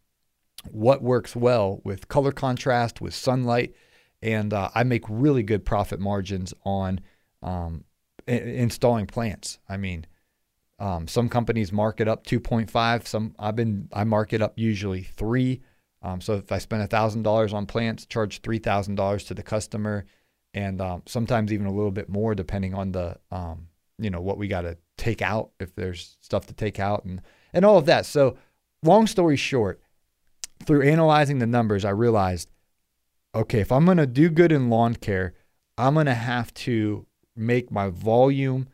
what 0.70 1.02
works 1.02 1.36
well 1.36 1.82
with 1.84 2.08
color 2.08 2.32
contrast, 2.32 3.02
with 3.02 3.14
sunlight 3.14 3.74
and 4.22 4.52
uh, 4.52 4.70
I 4.74 4.84
make 4.84 5.04
really 5.08 5.42
good 5.42 5.64
profit 5.64 6.00
margins 6.00 6.52
on 6.64 7.00
um, 7.42 7.84
installing 8.26 9.06
plants. 9.06 9.58
I 9.68 9.76
mean, 9.76 10.06
um, 10.78 11.08
some 11.08 11.28
companies 11.28 11.72
mark 11.72 12.00
it 12.00 12.08
up 12.08 12.26
2.5. 12.26 13.06
Some 13.06 13.34
I've 13.38 13.56
been 13.56 13.88
I 13.92 14.04
mark 14.04 14.32
it 14.32 14.42
up 14.42 14.54
usually 14.56 15.02
three. 15.02 15.60
Um, 16.02 16.20
so 16.20 16.34
if 16.34 16.52
I 16.52 16.58
spend 16.58 16.88
thousand 16.90 17.22
dollars 17.22 17.52
on 17.52 17.66
plants, 17.66 18.06
charge 18.06 18.40
three 18.40 18.58
thousand 18.58 18.94
dollars 18.94 19.24
to 19.24 19.34
the 19.34 19.42
customer, 19.42 20.06
and 20.54 20.80
um, 20.80 21.02
sometimes 21.06 21.52
even 21.52 21.66
a 21.66 21.72
little 21.72 21.90
bit 21.90 22.08
more 22.08 22.34
depending 22.34 22.74
on 22.74 22.92
the 22.92 23.16
um, 23.32 23.68
you 23.98 24.10
know 24.10 24.20
what 24.20 24.38
we 24.38 24.46
got 24.46 24.62
to 24.62 24.78
take 24.96 25.22
out 25.22 25.50
if 25.58 25.74
there's 25.74 26.16
stuff 26.20 26.46
to 26.46 26.54
take 26.54 26.78
out 26.78 27.04
and 27.04 27.20
and 27.52 27.64
all 27.64 27.78
of 27.78 27.86
that. 27.86 28.06
So 28.06 28.36
long 28.84 29.08
story 29.08 29.36
short, 29.36 29.80
through 30.64 30.82
analyzing 30.82 31.38
the 31.38 31.46
numbers, 31.46 31.84
I 31.84 31.90
realized 31.90 32.48
okay, 33.34 33.60
if 33.60 33.72
I'm 33.72 33.84
going 33.84 33.98
to 33.98 34.06
do 34.06 34.30
good 34.30 34.52
in 34.52 34.70
lawn 34.70 34.94
care, 34.94 35.34
I'm 35.76 35.94
going 35.94 36.06
to 36.06 36.14
have 36.14 36.52
to 36.54 37.06
make 37.36 37.70
my 37.70 37.88
volume 37.88 38.68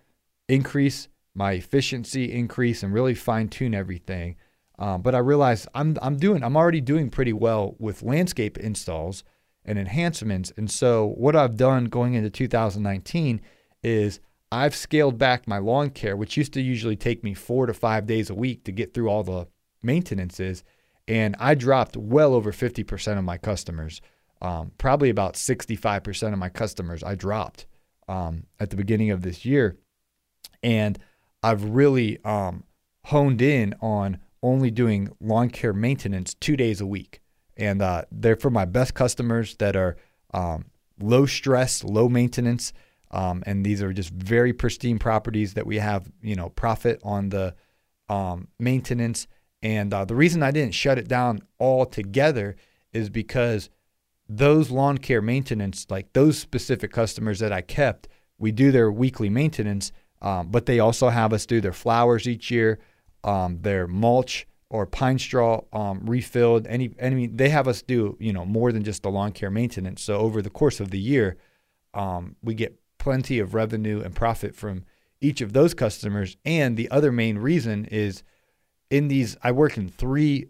increase, 0.49 1.09
my 1.35 1.53
efficiency 1.53 2.33
increase, 2.33 2.83
and 2.83 2.93
really 2.93 3.15
fine 3.15 3.49
tune 3.49 3.75
everything. 3.75 4.37
Um, 4.79 5.03
but 5.03 5.15
I 5.15 5.19
realized 5.19 5.69
I'm 5.75 5.97
I'm 6.03 6.17
doing 6.17 6.43
I'm 6.43 6.57
already 6.57 6.81
doing 6.81 7.09
pretty 7.09 7.33
well 7.33 7.77
with 7.79 8.03
landscape 8.03 8.59
installs 8.59 9.23
and 9.65 9.79
enhancements. 9.79 10.53
And 10.57 10.71
so 10.71 11.07
what 11.17 11.37
I've 11.37 11.57
done 11.57 11.87
going 11.87 12.15
into 12.15 12.31
2019 12.31 13.41
is 13.83 14.21
I've 14.51 14.75
scaled 14.75 15.19
back 15.19 15.47
my 15.47 15.59
lawn 15.59 15.91
care, 15.91 16.17
which 16.17 16.37
used 16.37 16.53
to 16.55 16.61
usually 16.61 16.97
take 16.97 17.23
me 17.23 17.35
four 17.35 17.67
to 17.67 17.75
five 17.75 18.07
days 18.07 18.31
a 18.31 18.35
week 18.35 18.65
to 18.65 18.73
get 18.73 18.95
through 18.95 19.09
all 19.09 19.23
the 19.23 19.47
maintenances, 19.83 20.65
and 21.07 21.37
I 21.39 21.55
dropped 21.55 21.97
well 21.97 22.35
over 22.35 22.53
50% 22.53 23.19
of 23.19 23.25
my 23.25 23.37
customers 23.37 24.01
um, 24.45 24.73
probably 24.77 25.09
about 25.09 25.35
65% 25.35 26.35
of 26.35 26.39
my 26.39 26.51
customers 26.51 27.03
I 27.03 27.15
dropped 27.15 27.65
um, 28.09 28.45
at 28.61 28.69
the 28.69 28.77
beginning 28.77 29.11
of 29.11 29.23
this 29.23 29.47
year. 29.47 29.79
And 30.63 30.99
I've 31.43 31.65
really 31.65 32.23
um, 32.25 32.65
honed 33.07 33.41
in 33.41 33.75
on 33.81 34.19
only 34.43 34.71
doing 34.71 35.09
lawn 35.19 35.49
care 35.49 35.73
maintenance 35.73 36.35
two 36.35 36.59
days 36.59 36.83
a 36.83 36.87
week. 36.87 37.23
And 37.57 37.81
uh, 37.81 38.03
they're 38.13 38.37
for 38.37 38.51
my 38.51 38.67
best 38.67 38.93
customers 38.93 39.57
that 39.57 39.77
are 39.77 39.97
um, 40.35 40.67
low 41.01 41.25
stress, 41.25 41.83
low 41.83 42.11
maintenance. 42.11 42.75
Um, 43.11 43.43
and 43.47 43.65
these 43.65 43.81
are 43.81 43.95
just 43.95 44.11
very 44.11 44.53
pristine 44.53 44.99
properties 44.99 45.55
that 45.55 45.67
we 45.67 45.79
have, 45.79 46.13
you 46.21 46.37
know, 46.37 46.51
profit 46.51 47.01
on 47.03 47.31
the 47.31 47.55
um, 48.11 48.49
maintenance. 48.59 49.27
And 49.63 49.95
uh, 49.95 50.05
the 50.05 50.15
reason 50.15 50.43
I 50.43 50.51
didn't 50.51 50.75
shut 50.75 50.99
it 50.99 51.09
down 51.09 51.41
altogether 51.59 52.57
is 52.93 53.09
because 53.09 53.71
those 54.29 54.71
lawn 54.71 54.99
care 54.99 55.23
maintenance, 55.23 55.87
like 55.91 56.13
those 56.13 56.39
specific 56.39 56.93
customers 56.93 57.39
that 57.41 57.53
I 57.53 57.61
kept, 57.61 58.09
we 58.39 58.53
do 58.53 58.73
their 58.73 58.91
weekly 58.91 59.29
maintenance, 59.29 59.93
um, 60.23 60.49
but 60.49 60.67
they 60.67 60.81
also 60.81 61.09
have 61.09 61.33
us 61.33 61.47
do 61.47 61.61
their 61.61 61.73
flowers 61.73 62.27
each 62.27 62.51
year, 62.51 62.79
um, 63.23 63.61
their 63.61 63.87
mulch 63.87 64.47
or 64.71 64.87
pine 64.87 65.19
straw 65.19 65.61
um, 65.73 66.01
refilled. 66.05 66.67
Any, 66.67 66.95
any, 66.99 67.27
they 67.27 67.51
have 67.51 67.69
us 67.69 67.83
do 67.83 68.17
you 68.19 68.33
know 68.33 68.45
more 68.45 68.73
than 68.73 68.83
just 68.83 69.03
the 69.03 69.11
lawn 69.11 69.33
care 69.33 69.51
maintenance. 69.51 70.03
So 70.03 70.17
over 70.17 70.43
the 70.43 70.51
course 70.51 70.81
of 70.81 70.91
the 70.91 70.99
year, 70.99 71.37
um, 71.93 72.37
we 72.43 72.55
get 72.55 72.81
plenty 72.99 73.39
of 73.39 73.55
revenue 73.55 74.01
and 74.03 74.15
profit 74.15 74.57
from 74.57 74.85
each 75.21 75.41
of 75.41 75.53
those 75.53 75.75
customers. 75.75 76.37
And 76.45 76.77
the 76.77 76.91
other 76.91 77.13
main 77.13 77.39
reason 77.39 77.85
is 77.87 78.23
in 78.91 79.09
these, 79.09 79.37
I 79.43 79.53
work 79.53 79.77
in 79.77 79.89
three 79.89 80.47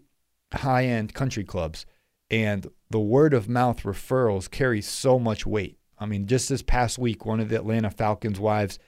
high 0.53 0.85
end 0.85 1.13
country 1.13 1.43
clubs. 1.43 1.85
And 2.29 2.67
the 2.89 2.99
word 2.99 3.33
of 3.33 3.47
mouth 3.47 3.83
referrals 3.83 4.49
carry 4.49 4.81
so 4.81 5.19
much 5.19 5.45
weight. 5.45 5.77
I 5.97 6.05
mean, 6.05 6.27
just 6.27 6.49
this 6.49 6.61
past 6.61 6.97
week, 6.97 7.25
one 7.25 7.39
of 7.39 7.49
the 7.49 7.55
Atlanta 7.55 7.89
Falcons 7.89 8.39
wives 8.39 8.79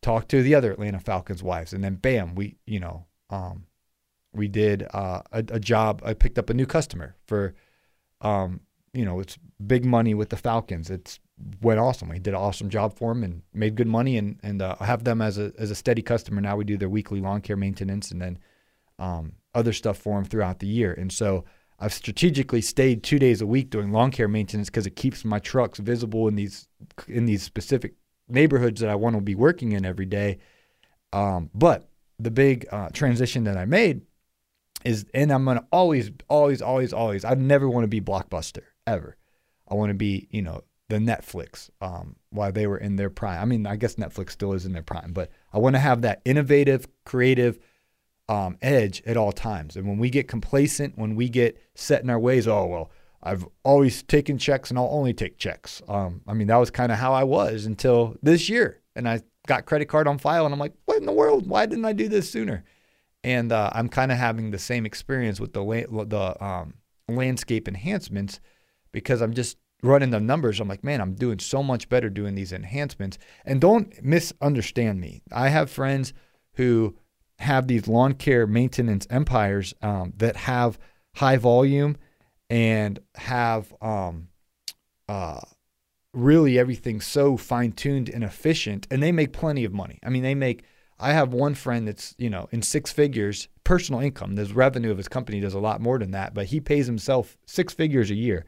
talked 0.00 0.28
to 0.30 0.42
the 0.42 0.54
other 0.54 0.72
Atlanta 0.72 1.00
Falcons 1.00 1.42
wives, 1.42 1.72
and 1.72 1.82
then 1.82 1.94
bam, 1.94 2.34
we, 2.34 2.56
you 2.66 2.80
know, 2.80 3.06
um, 3.30 3.66
we 4.32 4.48
did 4.48 4.86
uh, 4.92 5.22
a, 5.32 5.38
a, 5.38 5.60
job. 5.60 6.02
I 6.04 6.14
picked 6.14 6.38
up 6.38 6.50
a 6.50 6.54
new 6.54 6.66
customer 6.66 7.16
for, 7.26 7.54
um, 8.20 8.60
you 8.92 9.04
know, 9.04 9.20
it's 9.20 9.38
big 9.64 9.84
money 9.84 10.14
with 10.14 10.30
the 10.30 10.36
Falcons. 10.36 10.90
It's 10.90 11.20
went 11.60 11.80
awesome. 11.80 12.08
We 12.08 12.18
did 12.18 12.34
an 12.34 12.40
awesome 12.40 12.68
job 12.68 12.96
for 12.96 13.12
them 13.12 13.24
and 13.24 13.42
made 13.52 13.74
good 13.74 13.86
money, 13.86 14.16
and 14.16 14.38
and 14.42 14.62
uh, 14.62 14.76
have 14.76 15.04
them 15.04 15.20
as 15.20 15.38
a 15.38 15.52
as 15.58 15.70
a 15.70 15.74
steady 15.74 16.02
customer. 16.02 16.40
Now 16.40 16.56
we 16.56 16.64
do 16.64 16.76
their 16.76 16.88
weekly 16.88 17.20
lawn 17.20 17.40
care 17.40 17.56
maintenance 17.56 18.10
and 18.10 18.20
then 18.20 18.38
um, 18.98 19.32
other 19.54 19.72
stuff 19.72 19.98
for 19.98 20.16
them 20.16 20.24
throughout 20.24 20.58
the 20.58 20.66
year. 20.66 20.92
And 20.92 21.12
so 21.12 21.44
I've 21.82 21.92
strategically 21.92 22.60
stayed 22.60 23.02
two 23.02 23.18
days 23.18 23.40
a 23.40 23.46
week 23.46 23.70
doing 23.70 23.90
lawn 23.90 24.12
care 24.12 24.28
maintenance 24.28 24.70
because 24.70 24.86
it 24.86 24.94
keeps 24.94 25.24
my 25.24 25.40
trucks 25.40 25.80
visible 25.80 26.28
in 26.28 26.36
these 26.36 26.68
in 27.08 27.26
these 27.26 27.42
specific 27.42 27.94
neighborhoods 28.28 28.80
that 28.80 28.88
I 28.88 28.94
want 28.94 29.16
to 29.16 29.20
be 29.20 29.34
working 29.34 29.72
in 29.72 29.84
every 29.84 30.06
day. 30.06 30.38
Um, 31.12 31.50
but 31.52 31.88
the 32.20 32.30
big 32.30 32.66
uh, 32.70 32.90
transition 32.90 33.44
that 33.44 33.56
I 33.56 33.64
made 33.64 34.02
is, 34.84 35.06
and 35.12 35.32
I'm 35.32 35.44
gonna 35.44 35.66
always, 35.72 36.12
always, 36.28 36.62
always, 36.62 36.92
always. 36.92 37.24
I 37.24 37.34
never 37.34 37.68
want 37.68 37.82
to 37.82 37.88
be 37.88 38.00
blockbuster 38.00 38.62
ever. 38.86 39.16
I 39.68 39.74
want 39.74 39.90
to 39.90 39.94
be, 39.94 40.28
you 40.30 40.42
know, 40.42 40.62
the 40.88 40.98
Netflix 40.98 41.68
um, 41.80 42.14
while 42.30 42.52
they 42.52 42.68
were 42.68 42.78
in 42.78 42.94
their 42.94 43.10
prime. 43.10 43.40
I 43.40 43.44
mean, 43.44 43.66
I 43.66 43.74
guess 43.74 43.96
Netflix 43.96 44.30
still 44.30 44.52
is 44.52 44.66
in 44.66 44.72
their 44.72 44.82
prime, 44.82 45.12
but 45.12 45.30
I 45.52 45.58
want 45.58 45.74
to 45.74 45.80
have 45.80 46.02
that 46.02 46.22
innovative, 46.24 46.86
creative 47.04 47.58
um, 48.32 48.56
edge 48.62 49.02
at 49.04 49.18
all 49.18 49.30
times. 49.30 49.76
And 49.76 49.86
when 49.86 49.98
we 49.98 50.08
get 50.08 50.26
complacent, 50.26 50.96
when 50.96 51.14
we 51.14 51.28
get 51.28 51.60
set 51.74 52.02
in 52.02 52.08
our 52.08 52.18
ways, 52.18 52.48
oh 52.48 52.64
well, 52.64 52.90
I've 53.22 53.46
always 53.62 54.02
taken 54.02 54.38
checks 54.38 54.70
and 54.70 54.78
I'll 54.78 54.88
only 54.90 55.12
take 55.12 55.36
checks. 55.36 55.82
Um, 55.86 56.22
I 56.26 56.32
mean, 56.32 56.46
that 56.48 56.56
was 56.56 56.70
kind 56.70 56.90
of 56.90 56.98
how 56.98 57.12
I 57.12 57.24
was 57.24 57.66
until 57.66 58.16
this 58.22 58.48
year, 58.48 58.80
and 58.96 59.06
I 59.06 59.20
got 59.46 59.66
credit 59.66 59.86
card 59.86 60.08
on 60.08 60.18
file, 60.18 60.46
and 60.46 60.54
I'm 60.54 60.58
like, 60.58 60.72
what 60.86 60.98
in 60.98 61.06
the 61.06 61.12
world? 61.12 61.46
Why 61.46 61.66
didn't 61.66 61.84
I 61.84 61.92
do 61.92 62.08
this 62.08 62.30
sooner? 62.30 62.64
And 63.22 63.52
uh, 63.52 63.70
I'm 63.74 63.88
kind 63.88 64.10
of 64.10 64.18
having 64.18 64.50
the 64.50 64.58
same 64.58 64.86
experience 64.86 65.38
with 65.38 65.52
the 65.52 65.62
la- 65.62 66.04
the 66.04 66.44
um, 66.44 66.74
landscape 67.08 67.68
enhancements 67.68 68.40
because 68.92 69.20
I'm 69.20 69.34
just 69.34 69.58
running 69.82 70.10
the 70.10 70.20
numbers. 70.20 70.58
I'm 70.58 70.68
like, 70.68 70.82
man, 70.82 71.00
I'm 71.00 71.14
doing 71.14 71.38
so 71.38 71.62
much 71.62 71.88
better 71.88 72.08
doing 72.08 72.34
these 72.34 72.52
enhancements. 72.52 73.18
And 73.44 73.60
don't 73.60 74.02
misunderstand 74.02 75.00
me. 75.00 75.22
I 75.30 75.48
have 75.48 75.70
friends 75.70 76.12
who 76.54 76.96
have 77.38 77.66
these 77.66 77.88
lawn 77.88 78.14
care 78.14 78.46
maintenance 78.46 79.06
empires 79.10 79.74
um, 79.82 80.12
that 80.16 80.36
have 80.36 80.78
high 81.16 81.36
volume 81.36 81.96
and 82.48 82.98
have 83.16 83.72
um, 83.80 84.28
uh, 85.08 85.40
really 86.12 86.58
everything 86.58 87.00
so 87.00 87.36
fine 87.36 87.72
tuned 87.72 88.08
and 88.08 88.22
efficient, 88.22 88.86
and 88.90 89.02
they 89.02 89.12
make 89.12 89.32
plenty 89.32 89.64
of 89.64 89.72
money. 89.72 89.98
I 90.04 90.10
mean, 90.10 90.22
they 90.22 90.34
make. 90.34 90.64
I 90.98 91.12
have 91.12 91.32
one 91.32 91.54
friend 91.54 91.88
that's 91.88 92.14
you 92.18 92.30
know 92.30 92.48
in 92.52 92.62
six 92.62 92.92
figures 92.92 93.48
personal 93.64 94.00
income. 94.00 94.34
The 94.34 94.44
revenue 94.46 94.90
of 94.90 94.98
his 94.98 95.08
company 95.08 95.40
does 95.40 95.54
a 95.54 95.60
lot 95.60 95.80
more 95.80 95.98
than 95.98 96.12
that, 96.12 96.34
but 96.34 96.46
he 96.46 96.60
pays 96.60 96.86
himself 96.86 97.36
six 97.46 97.72
figures 97.72 98.10
a 98.10 98.14
year, 98.14 98.44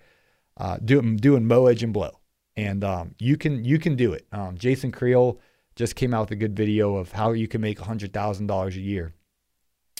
uh, 0.56 0.78
doing 0.84 1.16
doing 1.16 1.46
mow 1.46 1.66
edge 1.66 1.82
and 1.82 1.92
blow, 1.92 2.20
and 2.56 2.84
um, 2.84 3.14
you 3.18 3.36
can 3.36 3.64
you 3.64 3.78
can 3.78 3.96
do 3.96 4.12
it. 4.12 4.26
Um, 4.32 4.56
Jason 4.56 4.92
Creel 4.92 5.40
just 5.76 5.96
came 5.96 6.14
out 6.14 6.22
with 6.22 6.30
a 6.32 6.36
good 6.36 6.56
video 6.56 6.96
of 6.96 7.12
how 7.12 7.32
you 7.32 7.48
can 7.48 7.60
make 7.60 7.78
hundred 7.78 8.12
thousand 8.12 8.46
dollars 8.46 8.76
a 8.76 8.80
year 8.80 9.12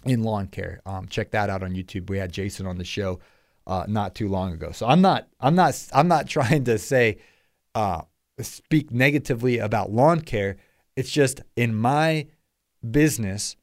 in 0.05 0.23
lawn 0.23 0.47
care. 0.47 0.81
Um, 0.87 1.09
check 1.09 1.31
that 1.33 1.51
out 1.51 1.63
on 1.63 1.75
YouTube. 1.75 2.11
We 2.11 2.19
had 2.19 2.33
Jason 2.33 2.67
on 2.67 2.79
the 2.79 2.85
show 2.85 3.21
uh, 3.67 3.85
not 3.89 4.15
too 4.15 4.29
long 4.29 4.53
ago. 4.53 4.73
So 4.73 4.87
I'm 4.87 5.01
not 5.01 5.29
I'm 5.41 5.55
not 5.55 5.89
I'm 5.93 6.09
not 6.09 6.29
trying 6.29 6.65
to 6.65 6.79
say 6.79 7.19
uh, 7.75 8.03
speak 8.41 8.91
negatively 8.91 9.59
about 9.59 9.91
lawn 9.91 10.21
care. 10.21 10.57
It's 10.97 11.11
just 11.11 11.41
in 11.57 11.75
my 11.75 12.29
business, 12.89 13.57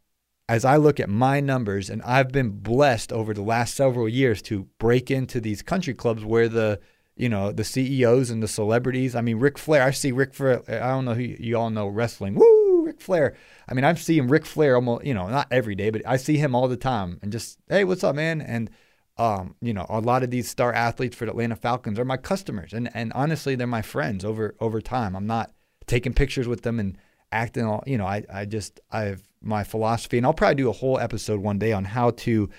as 0.49 0.65
I 0.65 0.75
look 0.75 0.99
at 0.99 1.09
my 1.09 1.39
numbers, 1.39 1.89
and 1.89 2.01
I've 2.01 2.31
been 2.31 2.49
blessed 2.49 3.13
over 3.13 3.33
the 3.33 3.41
last 3.41 3.75
several 3.75 4.09
years 4.09 4.41
to 4.43 4.67
break 4.79 5.09
into 5.09 5.39
these 5.39 5.61
country 5.61 5.93
clubs 5.93 6.25
where 6.25 6.49
the 6.49 6.79
you 7.21 7.29
know 7.29 7.51
the 7.51 7.63
CEOs 7.63 8.31
and 8.31 8.41
the 8.41 8.47
celebrities. 8.47 9.15
I 9.15 9.21
mean, 9.21 9.37
Ric 9.37 9.59
Flair. 9.59 9.83
I 9.83 9.91
see 9.91 10.11
Ric 10.11 10.33
Flair. 10.33 10.63
I 10.67 10.89
don't 10.89 11.05
know 11.05 11.13
who 11.13 11.21
you 11.21 11.55
all 11.55 11.69
know 11.69 11.87
wrestling. 11.87 12.33
Woo, 12.33 12.83
Ric 12.83 12.99
Flair. 12.99 13.35
I 13.69 13.75
mean, 13.75 13.85
I'm 13.85 13.95
seeing 13.95 14.27
Ric 14.27 14.43
Flair 14.43 14.75
almost 14.75 15.05
you 15.05 15.13
know 15.13 15.29
not 15.29 15.47
every 15.51 15.75
day, 15.75 15.91
but 15.91 16.01
I 16.05 16.17
see 16.17 16.37
him 16.37 16.55
all 16.55 16.67
the 16.67 16.77
time, 16.77 17.19
and 17.21 17.31
just 17.31 17.59
hey, 17.69 17.83
what's 17.83 18.03
up, 18.03 18.15
man? 18.15 18.41
And 18.41 18.71
um, 19.17 19.55
you 19.61 19.71
know, 19.71 19.85
a 19.87 19.99
lot 19.99 20.23
of 20.23 20.31
these 20.31 20.49
star 20.49 20.73
athletes 20.73 21.15
for 21.15 21.25
the 21.25 21.31
Atlanta 21.31 21.55
Falcons 21.55 21.99
are 21.99 22.05
my 22.05 22.17
customers, 22.17 22.73
and 22.73 22.89
and 22.95 23.13
honestly, 23.13 23.53
they're 23.53 23.67
my 23.67 23.83
friends 23.83 24.25
over 24.25 24.55
over 24.59 24.81
time. 24.81 25.15
I'm 25.15 25.27
not 25.27 25.51
taking 25.85 26.13
pictures 26.13 26.47
with 26.47 26.63
them 26.63 26.79
and 26.79 26.97
acting 27.31 27.65
all, 27.65 27.83
you 27.85 27.99
know. 27.99 28.07
I 28.07 28.23
I 28.33 28.45
just 28.45 28.79
I 28.89 29.03
have 29.03 29.21
my 29.43 29.63
philosophy, 29.63 30.17
and 30.17 30.25
I'll 30.25 30.33
probably 30.33 30.55
do 30.55 30.69
a 30.69 30.73
whole 30.73 30.97
episode 30.97 31.39
one 31.39 31.59
day 31.59 31.71
on 31.71 31.85
how 31.85 32.11
to 32.11 32.49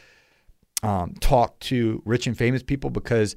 um, 0.84 1.14
talk 1.20 1.58
to 1.60 2.00
rich 2.04 2.28
and 2.28 2.38
famous 2.38 2.62
people 2.62 2.90
because. 2.90 3.34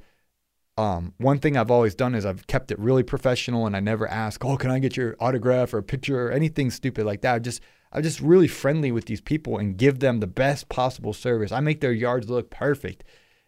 Um, 0.78 1.14
one 1.18 1.38
thing 1.38 1.56
I've 1.56 1.70
always 1.70 1.94
done 1.94 2.14
is 2.14 2.26
I've 2.26 2.46
kept 2.46 2.70
it 2.70 2.78
really 2.78 3.02
professional 3.02 3.66
and 3.66 3.74
I 3.74 3.80
never 3.80 4.06
ask, 4.06 4.44
oh, 4.44 4.56
can 4.56 4.70
I 4.70 4.78
get 4.78 4.96
your 4.96 5.16
autograph 5.20 5.72
or 5.72 5.78
a 5.78 5.82
picture 5.82 6.28
or 6.28 6.30
anything 6.30 6.70
stupid 6.70 7.06
like 7.06 7.22
that. 7.22 7.34
I 7.34 7.38
just 7.38 7.62
I'm 7.92 8.02
just 8.02 8.20
really 8.20 8.48
friendly 8.48 8.92
with 8.92 9.06
these 9.06 9.20
people 9.20 9.56
and 9.56 9.76
give 9.76 10.00
them 10.00 10.20
the 10.20 10.26
best 10.26 10.68
possible 10.68 11.14
service. 11.14 11.50
I 11.50 11.60
make 11.60 11.80
their 11.80 11.92
yards 11.92 12.28
look 12.28 12.50
perfect. 12.50 13.04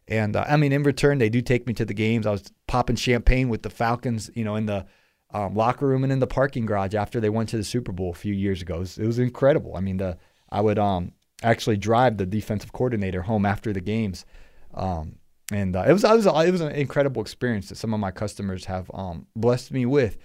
And 0.07 0.37
uh, 0.37 0.45
I 0.49 0.57
mean, 0.57 0.73
in 0.73 0.85
return, 0.85 1.19
they 1.19 1.29
do 1.29 1.43
take 1.43 1.67
me 1.67 1.75
to 1.75 1.85
the 1.85 1.93
games. 1.93 2.27
I 2.27 2.31
was 2.31 2.51
popping 2.67 2.97
champagne 2.97 3.51
with 3.51 3.63
the 3.63 3.71
Falcons, 3.71 4.31
you 4.35 4.45
know, 4.45 4.57
in 4.57 4.65
the 4.65 4.87
um, 5.33 5.55
locker 5.55 5.87
room 5.87 6.03
and 6.03 6.13
in 6.13 6.21
the 6.21 6.27
parking 6.27 6.65
garage 6.65 6.95
after 6.95 7.21
they 7.21 7.29
went 7.29 7.51
to 7.51 7.59
the 7.59 7.65
Super 7.65 7.93
Bowl 7.93 8.11
a 8.11 8.15
few 8.15 8.33
years 8.33 8.63
ago. 8.63 8.77
It 8.77 8.79
was, 8.79 8.99
it 8.99 9.07
was 9.07 9.19
incredible. 9.19 9.77
I 9.77 9.81
mean, 9.81 9.99
the 9.99 10.17
I 10.51 10.63
would 10.63 10.79
um, 10.79 11.13
actually 11.43 11.77
drive 11.77 12.17
the 12.17 12.25
defensive 12.25 12.73
coordinator 12.73 13.23
home 13.23 13.45
after 13.45 13.73
the 13.73 13.83
games, 13.83 14.25
um, 14.73 15.17
and 15.51 15.77
uh, 15.77 15.85
it 15.87 15.93
was 15.93 16.05
it 16.05 16.11
was 16.11 16.27
it 16.27 16.51
was 16.51 16.61
an 16.61 16.73
incredible 16.73 17.23
experience 17.23 17.69
that 17.69 17.77
some 17.77 17.95
of 17.95 18.01
my 18.01 18.11
customers 18.11 18.67
have 18.67 18.91
um, 18.93 19.27
blessed 19.35 19.73
me 19.73 19.87
with. 19.87 20.19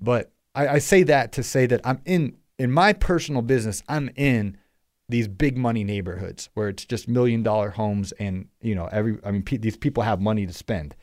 But 0.00 0.32
I, 0.54 0.68
I 0.68 0.78
say 0.78 1.02
that 1.04 1.32
to 1.32 1.42
say 1.42 1.66
that 1.66 1.80
I'm 1.84 2.00
in 2.04 2.36
in 2.58 2.70
my 2.70 2.92
personal 2.92 3.42
business, 3.42 3.82
I'm 3.88 4.10
in 4.16 4.56
these 5.08 5.28
big 5.28 5.58
money 5.58 5.84
neighborhoods 5.84 6.48
where 6.54 6.68
it's 6.68 6.86
just 6.86 7.06
million 7.06 7.42
dollar 7.42 7.70
homes 7.70 8.12
and 8.12 8.48
you 8.62 8.74
know 8.74 8.88
every 8.90 9.18
I 9.24 9.30
mean 9.30 9.44
these 9.44 9.76
people 9.76 10.02
have 10.02 10.20
money 10.20 10.46
to 10.46 10.52
spend. 10.52 10.94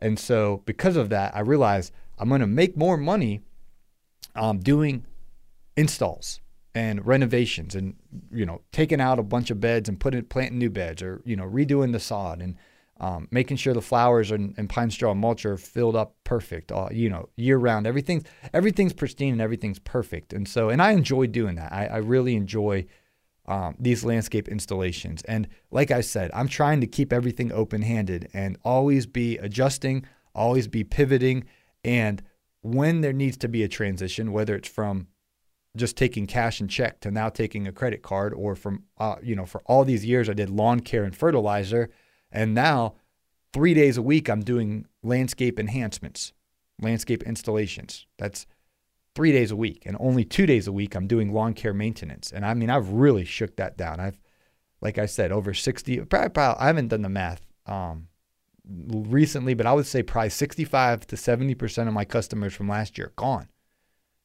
And 0.00 0.18
so 0.18 0.62
because 0.66 0.96
of 0.96 1.08
that, 1.10 1.34
I 1.34 1.40
realized 1.40 1.92
I'm 2.18 2.28
going 2.28 2.42
to 2.42 2.46
make 2.46 2.76
more 2.76 2.96
money 2.96 3.40
um, 4.34 4.58
doing 4.58 5.06
installs 5.76 6.40
and 6.74 7.04
renovations 7.06 7.74
and 7.74 7.96
you 8.30 8.46
know 8.46 8.60
taking 8.70 9.00
out 9.00 9.18
a 9.18 9.22
bunch 9.22 9.50
of 9.50 9.60
beds 9.60 9.88
and 9.88 9.98
putting 9.98 10.22
planting 10.24 10.58
new 10.58 10.70
beds 10.70 11.02
or 11.02 11.22
you 11.24 11.34
know 11.34 11.44
redoing 11.44 11.92
the 11.92 11.98
sod 11.98 12.40
and 12.40 12.56
um, 12.98 13.28
making 13.30 13.58
sure 13.58 13.74
the 13.74 13.82
flowers 13.82 14.30
and, 14.30 14.54
and, 14.56 14.70
pine 14.70 14.90
straw 14.90 15.12
mulch 15.12 15.44
are 15.44 15.58
filled 15.58 15.96
up 15.96 16.14
perfect, 16.24 16.72
all, 16.72 16.90
you 16.90 17.10
know, 17.10 17.28
year 17.36 17.58
round. 17.58 17.86
Everything's 17.86 18.24
everything's 18.54 18.94
pristine 18.94 19.32
and 19.32 19.40
everything's 19.40 19.78
perfect. 19.78 20.32
And 20.32 20.48
so, 20.48 20.70
and 20.70 20.80
I 20.80 20.92
enjoy 20.92 21.26
doing 21.26 21.56
that. 21.56 21.72
I, 21.72 21.86
I 21.86 21.96
really 21.98 22.36
enjoy 22.36 22.86
um, 23.46 23.76
these 23.78 24.04
landscape 24.04 24.48
installations. 24.48 25.22
And 25.22 25.48
like 25.70 25.90
I 25.90 26.00
said, 26.00 26.30
I'm 26.32 26.48
trying 26.48 26.80
to 26.80 26.86
keep 26.86 27.12
everything 27.12 27.52
open 27.52 27.82
handed 27.82 28.28
and 28.32 28.56
always 28.64 29.06
be 29.06 29.36
adjusting, 29.38 30.06
always 30.34 30.66
be 30.66 30.82
pivoting. 30.82 31.44
And 31.84 32.22
when 32.62 33.02
there 33.02 33.12
needs 33.12 33.36
to 33.38 33.48
be 33.48 33.62
a 33.62 33.68
transition, 33.68 34.32
whether 34.32 34.56
it's 34.56 34.68
from 34.68 35.08
just 35.76 35.96
taking 35.96 36.26
cash 36.26 36.60
and 36.60 36.70
check 36.70 37.00
to 37.00 37.10
now 37.10 37.28
taking 37.28 37.68
a 37.68 37.72
credit 37.72 38.00
card, 38.00 38.32
or 38.32 38.56
from, 38.56 38.84
uh, 38.96 39.16
you 39.22 39.36
know, 39.36 39.44
for 39.44 39.60
all 39.66 39.84
these 39.84 40.06
years 40.06 40.30
I 40.30 40.32
did 40.32 40.48
lawn 40.48 40.80
care 40.80 41.04
and 41.04 41.14
fertilizer 41.14 41.90
and 42.36 42.54
now, 42.54 42.96
three 43.54 43.72
days 43.72 43.96
a 43.96 44.02
week, 44.02 44.28
I'm 44.28 44.42
doing 44.42 44.84
landscape 45.02 45.58
enhancements, 45.58 46.34
landscape 46.82 47.22
installations. 47.22 48.04
That's 48.18 48.46
three 49.14 49.32
days 49.32 49.50
a 49.50 49.56
week. 49.56 49.84
And 49.86 49.96
only 49.98 50.22
two 50.22 50.44
days 50.44 50.66
a 50.66 50.72
week, 50.72 50.94
I'm 50.94 51.06
doing 51.06 51.32
lawn 51.32 51.54
care 51.54 51.72
maintenance. 51.72 52.30
And 52.30 52.44
I 52.44 52.52
mean, 52.52 52.68
I've 52.68 52.90
really 52.90 53.24
shook 53.24 53.56
that 53.56 53.78
down. 53.78 54.00
I've, 54.00 54.20
like 54.82 54.98
I 54.98 55.06
said, 55.06 55.32
over 55.32 55.54
60, 55.54 56.00
probably, 56.00 56.28
probably 56.28 56.60
I 56.60 56.66
haven't 56.66 56.88
done 56.88 57.00
the 57.00 57.08
math 57.08 57.40
um, 57.64 58.08
recently, 58.68 59.54
but 59.54 59.64
I 59.64 59.72
would 59.72 59.86
say 59.86 60.02
probably 60.02 60.28
65 60.28 61.06
to 61.06 61.16
70% 61.16 61.88
of 61.88 61.94
my 61.94 62.04
customers 62.04 62.52
from 62.52 62.68
last 62.68 62.98
year 62.98 63.14
gone. 63.16 63.48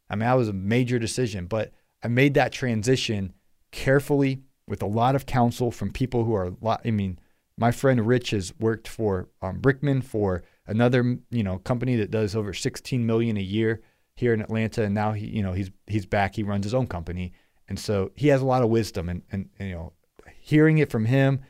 I 0.10 0.16
mean, 0.16 0.28
that 0.28 0.34
was 0.34 0.50
a 0.50 0.54
major 0.54 1.00
decision, 1.00 1.46
but 1.46 1.72
I 2.04 2.10
made 2.10 2.34
that 2.34 2.52
transition 2.52 3.32
carefully 3.72 4.42
with 4.68 4.82
a 4.82 4.88
lot 4.88 5.16
of 5.16 5.26
counsel 5.26 5.72
from 5.72 5.94
people 5.94 6.26
who 6.26 6.36
are, 6.36 6.52
I 6.84 6.92
mean, 6.92 7.18
my 7.62 7.72
friend 7.72 8.08
Rich 8.08 8.32
has 8.32 8.52
worked 8.60 8.88
for 8.88 9.30
um, 9.44 9.62
Brickman 9.62 10.04
for 10.04 10.44
another 10.66 11.20
you 11.30 11.44
know 11.44 11.60
company 11.60 11.96
that 11.98 12.10
does 12.10 12.36
over 12.36 12.54
16 12.54 13.06
million 13.06 13.38
a 13.38 13.42
year 13.42 13.82
here 14.16 14.34
in 14.34 14.42
Atlanta, 14.42 14.84
and 14.84 14.96
now 14.96 15.12
he 15.14 15.28
you 15.28 15.44
know 15.44 15.54
he's 15.54 15.70
he's 15.86 16.08
back. 16.08 16.36
He 16.36 16.42
runs 16.42 16.66
his 16.66 16.74
own 16.74 16.88
company, 16.88 17.34
and 17.70 17.80
so 17.80 18.12
he 18.16 18.30
has 18.30 18.42
a 18.42 18.46
lot 18.46 18.64
of 18.64 18.70
wisdom. 18.70 19.10
And, 19.10 19.22
and, 19.32 19.50
and 19.60 19.70
you 19.70 19.76
know, 19.76 19.94
hearing 20.40 20.80
it 20.80 20.90
from 20.90 21.06
him, 21.06 21.42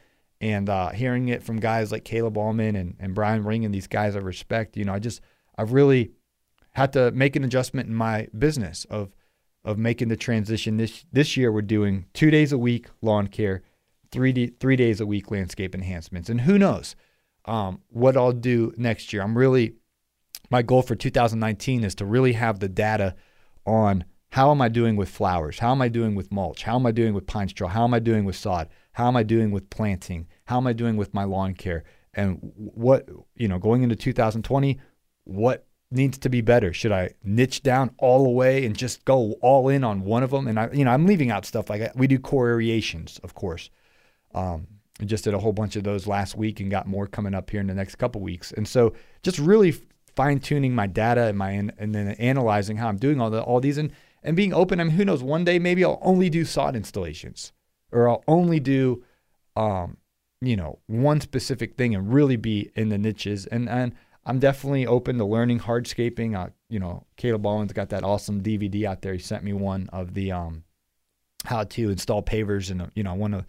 and 0.41 0.67
uh, 0.67 0.89
hearing 0.89 1.29
it 1.29 1.43
from 1.43 1.61
guys 1.61 1.93
like 1.93 2.03
Caleb 2.03 2.37
Allman 2.37 2.75
and, 2.75 2.97
and 2.99 3.15
Brian 3.15 3.45
Ring 3.45 3.63
and 3.63 3.73
these 3.73 3.87
guys 3.87 4.13
I 4.17 4.19
respect, 4.19 4.75
you 4.75 4.83
know, 4.83 4.93
I 4.93 4.99
just 4.99 5.21
I've 5.57 5.71
really 5.71 6.11
had 6.71 6.91
to 6.93 7.11
make 7.11 7.37
an 7.37 7.45
adjustment 7.45 7.87
in 7.87 7.95
my 7.95 8.27
business 8.37 8.85
of 8.89 9.13
of 9.63 9.77
making 9.77 10.09
the 10.09 10.17
transition. 10.17 10.75
This 10.75 11.05
this 11.13 11.37
year 11.37 11.53
we're 11.53 11.61
doing 11.61 12.07
two 12.13 12.31
days 12.31 12.51
a 12.51 12.57
week 12.57 12.87
lawn 13.01 13.27
care 13.27 13.63
three 14.11 14.47
three 14.59 14.75
days 14.75 15.01
a 15.01 15.05
week 15.05 15.31
landscape 15.31 15.73
enhancements, 15.73 16.29
and 16.29 16.41
who 16.41 16.57
knows 16.57 16.95
um, 17.45 17.81
what 17.89 18.17
I'll 18.17 18.31
do 18.31 18.73
next 18.77 19.13
year. 19.13 19.21
I'm 19.21 19.37
really 19.37 19.75
my 20.49 20.61
goal 20.61 20.81
for 20.81 20.95
2019 20.95 21.83
is 21.83 21.95
to 21.95 22.05
really 22.05 22.33
have 22.33 22.59
the 22.59 22.69
data 22.69 23.15
on 23.65 24.03
how 24.31 24.51
am 24.51 24.61
I 24.61 24.69
doing 24.69 24.95
with 24.95 25.09
flowers? 25.09 25.59
How 25.59 25.71
am 25.71 25.81
I 25.81 25.89
doing 25.89 26.15
with 26.15 26.31
mulch? 26.31 26.63
How 26.63 26.75
am 26.75 26.85
I 26.85 26.91
doing 26.91 27.13
with 27.13 27.27
pine 27.27 27.49
straw? 27.49 27.67
How 27.67 27.83
am 27.83 27.93
I 27.93 27.99
doing 27.99 28.23
with 28.23 28.35
sod? 28.35 28.69
How 28.93 29.07
am 29.07 29.15
I 29.15 29.23
doing 29.23 29.51
with 29.51 29.69
planting? 29.69 30.27
How 30.45 30.57
am 30.57 30.67
I 30.67 30.73
doing 30.73 30.97
with 30.97 31.13
my 31.13 31.23
lawn 31.23 31.53
care? 31.53 31.83
And 32.13 32.39
what, 32.55 33.07
you 33.35 33.47
know, 33.47 33.59
going 33.59 33.83
into 33.83 33.95
2020, 33.95 34.79
what 35.25 35.67
needs 35.89 36.17
to 36.19 36.29
be 36.29 36.41
better? 36.41 36.73
Should 36.73 36.91
I 36.93 37.13
niche 37.23 37.63
down 37.63 37.91
all 37.97 38.23
the 38.23 38.29
way 38.29 38.65
and 38.65 38.75
just 38.75 39.03
go 39.05 39.33
all 39.41 39.67
in 39.69 39.83
on 39.83 40.01
one 40.01 40.23
of 40.23 40.31
them? 40.31 40.47
And 40.47 40.59
I, 40.59 40.69
you 40.71 40.85
know, 40.85 40.91
I'm 40.91 41.05
leaving 41.05 41.29
out 41.29 41.45
stuff 41.45 41.69
like 41.69 41.91
we 41.95 42.07
do 42.07 42.19
core 42.19 42.49
aerations, 42.49 43.19
of 43.23 43.33
course. 43.35 43.69
Um, 44.33 44.67
I 44.99 45.05
just 45.05 45.23
did 45.23 45.33
a 45.33 45.39
whole 45.39 45.53
bunch 45.53 45.75
of 45.75 45.83
those 45.83 46.05
last 46.05 46.35
week 46.35 46.59
and 46.59 46.69
got 46.69 46.87
more 46.87 47.07
coming 47.07 47.33
up 47.33 47.49
here 47.49 47.59
in 47.59 47.67
the 47.67 47.73
next 47.73 47.95
couple 47.95 48.21
weeks. 48.21 48.51
And 48.51 48.67
so 48.67 48.93
just 49.23 49.39
really 49.39 49.73
fine 50.15 50.39
tuning 50.39 50.75
my 50.75 50.87
data 50.87 51.23
and 51.23 51.37
my 51.37 51.51
and 51.51 51.95
then 51.95 52.09
analyzing 52.11 52.77
how 52.77 52.87
I'm 52.87 52.97
doing 52.97 53.19
all 53.19 53.29
the 53.29 53.41
all 53.41 53.59
these 53.59 53.77
and 53.77 53.91
and 54.23 54.35
being 54.35 54.53
open. 54.53 54.79
I 54.79 54.83
mean, 54.83 54.93
who 54.93 55.05
knows? 55.05 55.23
One 55.23 55.43
day 55.43 55.59
maybe 55.59 55.83
I'll 55.83 55.99
only 56.01 56.29
do 56.29 56.45
sod 56.45 56.75
installations, 56.75 57.51
or 57.91 58.07
I'll 58.07 58.23
only 58.27 58.59
do, 58.59 59.03
um, 59.55 59.97
you 60.41 60.55
know, 60.55 60.79
one 60.87 61.21
specific 61.21 61.75
thing 61.75 61.95
and 61.95 62.13
really 62.13 62.35
be 62.35 62.71
in 62.75 62.89
the 62.89 62.97
niches. 62.97 63.47
And 63.47 63.67
and 63.67 63.95
I'm 64.25 64.39
definitely 64.39 64.85
open 64.85 65.17
to 65.17 65.25
learning 65.25 65.61
hardscaping. 65.61 66.37
Uh, 66.37 66.49
you 66.69 66.79
know, 66.79 67.05
Caleb 67.17 67.41
Baldwin's 67.41 67.73
got 67.73 67.89
that 67.89 68.03
awesome 68.03 68.41
DVD 68.43 68.85
out 68.85 69.01
there. 69.01 69.13
He 69.13 69.19
sent 69.19 69.43
me 69.43 69.53
one 69.53 69.89
of 69.91 70.13
the 70.13 70.31
um, 70.31 70.63
how 71.45 71.63
to 71.63 71.89
install 71.89 72.21
pavers, 72.21 72.69
and 72.69 72.91
you 72.93 73.03
know, 73.03 73.11
I 73.11 73.15
want 73.15 73.33
to 73.33 73.45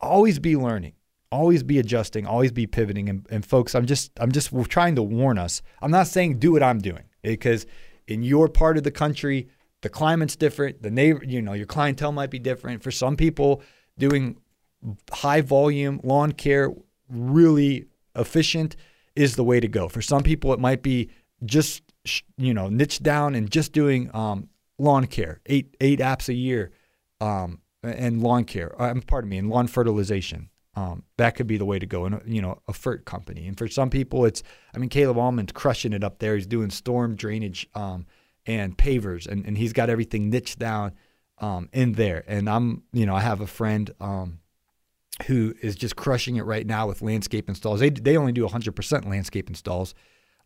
always 0.00 0.38
be 0.38 0.56
learning 0.56 0.92
always 1.32 1.62
be 1.62 1.78
adjusting 1.78 2.26
always 2.26 2.52
be 2.52 2.66
pivoting. 2.66 3.08
And, 3.08 3.26
and 3.30 3.44
folks 3.44 3.74
i'm 3.74 3.86
just 3.86 4.12
i'm 4.20 4.32
just 4.32 4.52
trying 4.68 4.94
to 4.96 5.02
warn 5.02 5.38
us. 5.38 5.62
I'm 5.82 5.90
not 5.90 6.06
saying 6.06 6.38
do 6.38 6.52
what 6.52 6.62
i'm 6.62 6.78
doing 6.78 7.04
because 7.22 7.66
in 8.06 8.22
your 8.22 8.48
part 8.48 8.76
of 8.76 8.84
the 8.84 8.90
country 8.90 9.48
the 9.82 9.88
climate's 9.88 10.36
different. 10.36 10.82
The 10.82 10.90
neighbor 10.90 11.22
you 11.24 11.42
know 11.42 11.52
your 11.52 11.66
clientele 11.66 12.12
might 12.12 12.30
be 12.30 12.38
different. 12.38 12.82
For 12.82 12.90
some 12.90 13.16
people 13.16 13.62
doing 13.98 14.36
high 15.10 15.40
volume 15.40 16.00
lawn 16.02 16.32
care 16.32 16.72
really 17.08 17.86
efficient 18.14 18.76
is 19.14 19.36
the 19.36 19.44
way 19.44 19.60
to 19.60 19.68
go. 19.68 19.88
For 19.88 20.02
some 20.02 20.22
people 20.22 20.52
it 20.52 20.60
might 20.60 20.82
be 20.82 21.10
just 21.44 21.82
you 22.36 22.54
know 22.54 22.68
niche 22.68 23.02
down 23.02 23.34
and 23.34 23.50
just 23.50 23.72
doing 23.72 24.10
um, 24.14 24.48
lawn 24.78 25.06
care 25.06 25.40
eight 25.46 25.76
eight 25.80 26.00
apps 26.00 26.28
a 26.28 26.34
year. 26.34 26.72
Um, 27.20 27.60
and 27.86 28.22
lawn 28.22 28.44
care 28.44 28.80
um, 28.80 29.00
pardon 29.02 29.30
me 29.30 29.38
and 29.38 29.48
lawn 29.48 29.66
fertilization 29.66 30.48
um, 30.74 31.04
that 31.16 31.34
could 31.34 31.46
be 31.46 31.56
the 31.56 31.64
way 31.64 31.78
to 31.78 31.86
go 31.86 32.04
and 32.04 32.20
you 32.26 32.42
know 32.42 32.60
a 32.68 32.72
fert 32.72 33.04
company 33.04 33.46
and 33.46 33.56
for 33.56 33.68
some 33.68 33.90
people 33.90 34.24
it's 34.24 34.42
i 34.74 34.78
mean 34.78 34.88
caleb 34.88 35.16
almond's 35.16 35.52
crushing 35.52 35.92
it 35.92 36.04
up 36.04 36.18
there 36.18 36.34
he's 36.34 36.46
doing 36.46 36.70
storm 36.70 37.14
drainage 37.14 37.66
um, 37.74 38.06
and 38.46 38.78
pavers, 38.78 39.26
and, 39.26 39.44
and 39.44 39.58
he's 39.58 39.72
got 39.72 39.90
everything 39.90 40.30
niched 40.30 40.58
down 40.58 40.92
um, 41.38 41.68
in 41.72 41.92
there. 41.92 42.24
And 42.26 42.48
I'm, 42.48 42.84
you 42.92 43.04
know, 43.04 43.14
I 43.14 43.20
have 43.20 43.40
a 43.40 43.46
friend 43.46 43.90
um, 44.00 44.38
who 45.26 45.54
is 45.60 45.74
just 45.74 45.96
crushing 45.96 46.36
it 46.36 46.44
right 46.44 46.66
now 46.66 46.86
with 46.86 47.02
landscape 47.02 47.48
installs. 47.48 47.80
They, 47.80 47.90
they 47.90 48.16
only 48.16 48.32
do 48.32 48.46
100% 48.46 49.06
landscape 49.06 49.48
installs. 49.48 49.94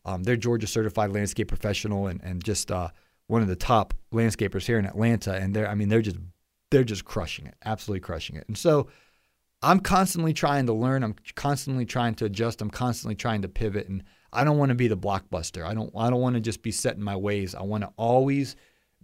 Um, 0.04 0.22
they're 0.22 0.36
Georgia 0.36 0.66
certified 0.66 1.12
landscape 1.12 1.48
professional 1.48 2.06
and, 2.06 2.20
and 2.22 2.42
just 2.42 2.72
uh, 2.72 2.88
one 3.26 3.42
of 3.42 3.48
the 3.48 3.56
top 3.56 3.92
landscapers 4.12 4.64
here 4.64 4.78
in 4.78 4.86
Atlanta. 4.86 5.34
And 5.34 5.54
they're, 5.54 5.68
I 5.68 5.74
mean, 5.74 5.90
they're 5.90 6.02
just, 6.02 6.16
they're 6.70 6.84
just 6.84 7.04
crushing 7.04 7.46
it, 7.46 7.54
absolutely 7.64 8.00
crushing 8.00 8.36
it. 8.36 8.44
And 8.48 8.56
so 8.56 8.88
I'm 9.62 9.80
constantly 9.80 10.32
trying 10.32 10.66
to 10.66 10.72
learn. 10.72 11.04
I'm 11.04 11.16
constantly 11.34 11.84
trying 11.84 12.14
to 12.16 12.24
adjust. 12.24 12.62
I'm 12.62 12.70
constantly 12.70 13.14
trying 13.14 13.42
to 13.42 13.48
pivot. 13.48 13.88
And 13.88 14.04
I 14.32 14.44
don't 14.44 14.58
want 14.58 14.70
to 14.70 14.74
be 14.74 14.88
the 14.88 14.96
blockbuster. 14.96 15.64
I 15.64 15.74
don't 15.74 15.92
I 15.96 16.08
don't 16.08 16.20
want 16.20 16.34
to 16.34 16.40
just 16.40 16.62
be 16.62 16.72
set 16.72 16.96
in 16.96 17.02
my 17.02 17.16
ways. 17.16 17.54
I 17.54 17.62
want 17.62 17.82
to 17.82 17.92
always 17.96 18.56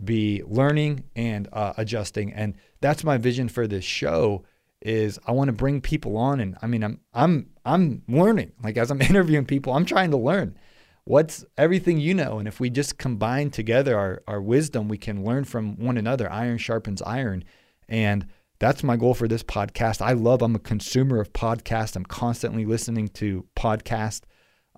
be 0.03 0.43
learning 0.47 1.05
and 1.15 1.49
uh, 1.53 1.75
adjusting. 1.77 2.33
And 2.33 2.55
that's 2.81 3.05
my 3.05 3.19
vision 3.19 3.49
for 3.49 3.67
this 3.67 3.85
show 3.85 4.45
is 4.83 5.19
I 5.27 5.33
want 5.33 5.49
to 5.49 5.53
bring 5.53 5.81
people 5.81 6.17
on 6.17 6.39
and 6.39 6.57
I 6.63 6.67
mean 6.67 6.85
I'm 6.85 7.01
I'm 7.13 7.51
I'm 7.65 8.03
learning. 8.09 8.53
Like 8.63 8.77
as 8.79 8.91
I'm 8.91 9.03
interviewing 9.03 9.47
people, 9.47 9.73
I'm 9.73 9.87
trying 9.87 10.11
to 10.13 10.17
learn 10.17 10.57
what's 11.07 11.45
everything 11.57 11.99
you 11.99 12.13
know. 12.15 12.39
And 12.39 12.49
if 12.49 12.61
we 12.61 12.69
just 12.69 12.99
combine 12.99 13.51
together 13.51 13.97
our, 13.97 14.23
our 14.27 14.43
wisdom, 14.43 14.89
we 14.89 14.99
can 14.99 15.25
learn 15.25 15.45
from 15.45 15.77
one 15.77 15.97
another. 15.97 16.31
Iron 16.31 16.59
sharpens 16.59 17.01
iron. 17.01 17.45
And 17.89 18.27
that's 18.59 18.83
my 18.83 18.97
goal 18.97 19.15
for 19.15 19.29
this 19.29 19.45
podcast. 19.45 20.03
I 20.03 20.13
love, 20.13 20.43
I'm 20.43 20.57
a 20.57 20.59
consumer 20.59 21.21
of 21.21 21.33
podcasts. 21.33 21.95
I'm 21.95 22.05
constantly 22.05 22.65
listening 22.65 23.09
to 23.09 23.47
podcasts. 23.57 24.23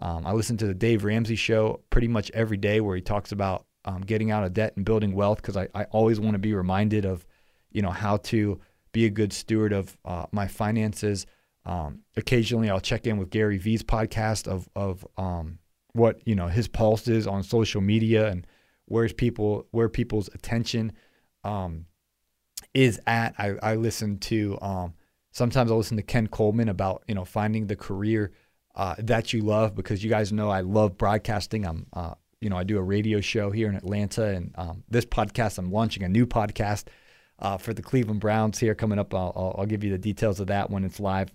Um, 0.02 0.26
I 0.26 0.32
listen 0.32 0.58
to 0.58 0.66
the 0.66 0.74
Dave 0.74 1.02
Ramsey 1.02 1.34
show 1.34 1.80
pretty 1.88 2.08
much 2.08 2.30
every 2.34 2.58
day 2.58 2.80
where 2.80 2.94
he 2.94 3.02
talks 3.02 3.32
about 3.32 3.64
um, 3.86 4.02
getting 4.02 4.30
out 4.30 4.44
of 4.44 4.52
debt 4.52 4.74
and 4.76 4.84
building 4.84 5.14
wealth 5.14 5.40
because 5.40 5.56
I, 5.56 5.68
I 5.74 5.84
always 5.84 6.20
want 6.20 6.34
to 6.34 6.38
be 6.38 6.52
reminded 6.52 7.06
of, 7.06 7.24
you 7.70 7.80
know, 7.80 7.90
how 7.90 8.18
to 8.18 8.60
be 8.92 9.06
a 9.06 9.10
good 9.10 9.32
steward 9.32 9.72
of 9.72 9.96
uh, 10.04 10.26
my 10.30 10.46
finances. 10.46 11.24
Um, 11.64 12.00
occasionally, 12.16 12.68
I'll 12.68 12.80
check 12.80 13.06
in 13.06 13.16
with 13.16 13.30
Gary 13.30 13.56
Vee's 13.56 13.82
podcast 13.82 14.46
of 14.46 14.68
of 14.76 15.06
um, 15.16 15.58
what 15.98 16.20
you 16.26 16.34
know 16.34 16.48
his 16.48 16.68
pulse 16.68 17.08
is 17.08 17.26
on 17.26 17.42
social 17.42 17.80
media 17.80 18.28
and 18.28 18.46
where's 18.87 19.12
people 19.12 19.66
where 19.70 19.88
people's 19.88 20.28
attention 20.34 20.92
um, 21.44 21.87
is 22.74 23.00
at. 23.06 23.34
I, 23.38 23.54
I 23.62 23.74
listen 23.74 24.18
to 24.18 24.58
um, 24.62 24.94
sometimes 25.32 25.70
I 25.70 25.74
listen 25.74 25.96
to 25.96 26.02
Ken 26.02 26.26
Coleman 26.26 26.68
about 26.68 27.02
you 27.06 27.14
know 27.14 27.24
finding 27.24 27.66
the 27.66 27.76
career 27.76 28.32
uh, 28.74 28.94
that 28.98 29.32
you 29.32 29.42
love 29.42 29.74
because 29.74 30.02
you 30.02 30.08
guys 30.08 30.32
know 30.32 30.50
I 30.50 30.61
love 30.61 30.96
broadcasting. 30.96 31.66
I'm, 31.66 31.87
uh, 31.92 32.14
you 32.40 32.48
know, 32.48 32.56
I 32.56 32.62
do 32.62 32.78
a 32.78 32.82
radio 32.82 33.20
show 33.20 33.50
here 33.50 33.68
in 33.68 33.74
Atlanta, 33.74 34.26
and 34.26 34.54
um, 34.56 34.84
this 34.88 35.04
podcast, 35.04 35.58
I'm 35.58 35.72
launching 35.72 36.04
a 36.04 36.08
new 36.08 36.26
podcast 36.26 36.84
uh, 37.40 37.56
for 37.56 37.74
the 37.74 37.82
Cleveland 37.82 38.20
Browns 38.20 38.58
here 38.58 38.76
coming 38.76 38.98
up. 38.98 39.12
I'll, 39.12 39.56
I'll, 39.58 39.66
give 39.66 39.82
you 39.82 39.90
the 39.90 39.98
details 39.98 40.38
of 40.38 40.46
that 40.46 40.70
when 40.70 40.84
it's 40.84 41.00
live 41.00 41.32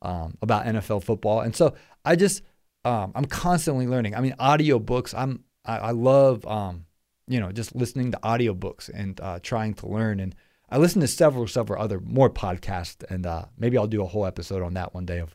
um, 0.00 0.38
about 0.40 0.64
NFL 0.64 1.04
football. 1.04 1.40
And 1.40 1.54
so 1.54 1.74
I 2.04 2.16
just, 2.16 2.42
um, 2.86 3.10
I'm 3.16 3.24
constantly 3.24 3.88
learning. 3.88 4.14
I 4.14 4.20
mean, 4.20 4.36
audiobooks, 4.38 5.12
I'm, 5.12 5.42
I, 5.64 5.78
I 5.78 5.90
love, 5.90 6.46
um, 6.46 6.86
you 7.26 7.40
know, 7.40 7.50
just 7.50 7.74
listening 7.74 8.12
to 8.12 8.18
audiobooks 8.18 8.88
and 8.94 9.20
uh, 9.20 9.40
trying 9.42 9.74
to 9.74 9.88
learn. 9.88 10.20
And 10.20 10.36
I 10.70 10.78
listen 10.78 11.00
to 11.00 11.08
several, 11.08 11.48
several 11.48 11.82
other 11.82 11.98
more 11.98 12.30
podcasts, 12.30 13.02
and 13.10 13.26
uh, 13.26 13.46
maybe 13.58 13.76
I'll 13.76 13.88
do 13.88 14.04
a 14.04 14.06
whole 14.06 14.24
episode 14.24 14.62
on 14.62 14.74
that 14.74 14.94
one 14.94 15.04
day 15.04 15.18
of 15.18 15.34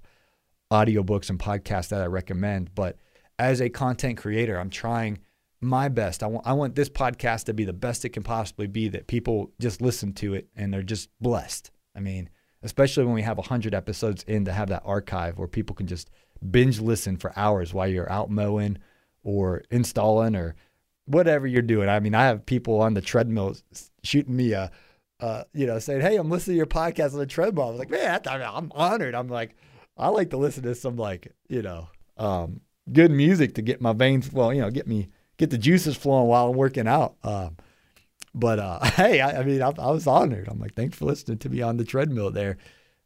audiobooks 0.72 1.30
and 1.30 1.38
podcasts 1.38 1.90
that 1.90 2.02
I 2.02 2.06
recommend. 2.06 2.74
But 2.74 2.96
as 3.38 3.60
a 3.60 3.70
content 3.70 4.18
creator, 4.18 4.58
I'm 4.58 4.70
trying 4.70 5.20
my 5.60 5.90
best. 5.90 6.24
I 6.24 6.28
want 6.28 6.48
I 6.48 6.54
want 6.54 6.76
this 6.76 6.90
podcast 6.90 7.46
to 7.46 7.54
be 7.54 7.66
the 7.66 7.74
best 7.74 8.06
it 8.06 8.10
can 8.10 8.24
possibly 8.24 8.68
be 8.68 8.88
that 8.90 9.08
people 9.08 9.52
just 9.60 9.82
listen 9.82 10.14
to 10.14 10.36
it 10.36 10.48
and 10.56 10.74
they're 10.74 10.84
just 10.84 11.10
blessed. 11.20 11.70
I 11.96 12.00
mean, 12.00 12.30
especially 12.64 13.04
when 13.04 13.14
we 13.14 13.22
have 13.24 13.38
100 13.38 13.74
episodes 13.74 14.24
in 14.24 14.46
to 14.46 14.54
have 14.54 14.70
that 14.70 14.84
archive 14.86 15.38
where 15.38 15.50
people 15.50 15.76
can 15.76 15.88
just 15.88 16.10
binge 16.50 16.80
listen 16.80 17.18
for 17.18 17.34
hours 17.36 17.74
while 17.74 17.88
you're 17.88 18.12
out 18.12 18.30
mowing 18.30 18.78
or 19.24 19.64
installing 19.70 20.36
or 20.36 20.56
whatever 21.06 21.48
you're 21.48 21.62
doing. 21.62 21.90
I 21.90 22.00
mean, 22.00 22.16
I 22.16 22.26
have 22.26 22.46
people 22.46 22.82
on 22.82 22.94
the 22.94 23.02
treadmill 23.02 23.56
shooting 24.04 24.36
me 24.36 24.54
a 24.54 24.72
uh, 25.20 25.44
you 25.54 25.68
know, 25.68 25.78
saying, 25.78 26.02
"Hey, 26.02 26.18
I'm 26.18 26.32
listening 26.32 26.56
to 26.56 26.58
your 26.58 26.66
podcast 26.66 27.14
on 27.14 27.20
the 27.20 27.28
treadmill." 27.28 27.68
I 27.68 27.70
was 27.70 27.80
like, 27.80 27.92
"Man, 27.92 28.22
I'm 28.26 28.72
honored." 28.74 29.14
I'm 29.14 29.28
like, 29.28 29.56
I 29.96 30.08
like 30.08 30.32
to 30.32 30.38
listen 30.38 30.64
to 30.64 30.74
some 30.74 30.98
like 30.98 31.32
you 31.48 31.62
know 31.62 31.90
um, 32.18 32.62
good 32.92 33.12
music 33.12 33.56
to 33.56 33.62
get 33.62 33.82
my 33.82 33.94
veins 33.94 34.32
well, 34.32 34.54
you 34.54 34.62
know, 34.62 34.72
get 34.72 34.88
me 34.88 35.10
get 35.38 35.50
the 35.50 35.58
juices 35.58 35.96
flowing 35.96 36.28
while 36.28 36.50
I'm 36.50 36.56
working 36.58 36.88
out. 36.88 37.16
Um, 37.24 37.58
but 38.34 38.60
uh, 38.60 38.80
hey, 38.96 39.22
I, 39.22 39.42
I 39.42 39.44
mean, 39.44 39.62
I, 39.62 39.72
I, 39.78 39.92
was 39.92 40.08
honored. 40.08 40.48
I'm 40.48 40.60
like, 40.60 40.76
thanks 40.76 40.98
for 40.98 41.06
listening 41.06 41.38
to 41.40 41.50
me 41.50 41.62
on 41.62 41.78
the 41.78 41.86
treadmill 41.86 42.32
there. 42.32 42.58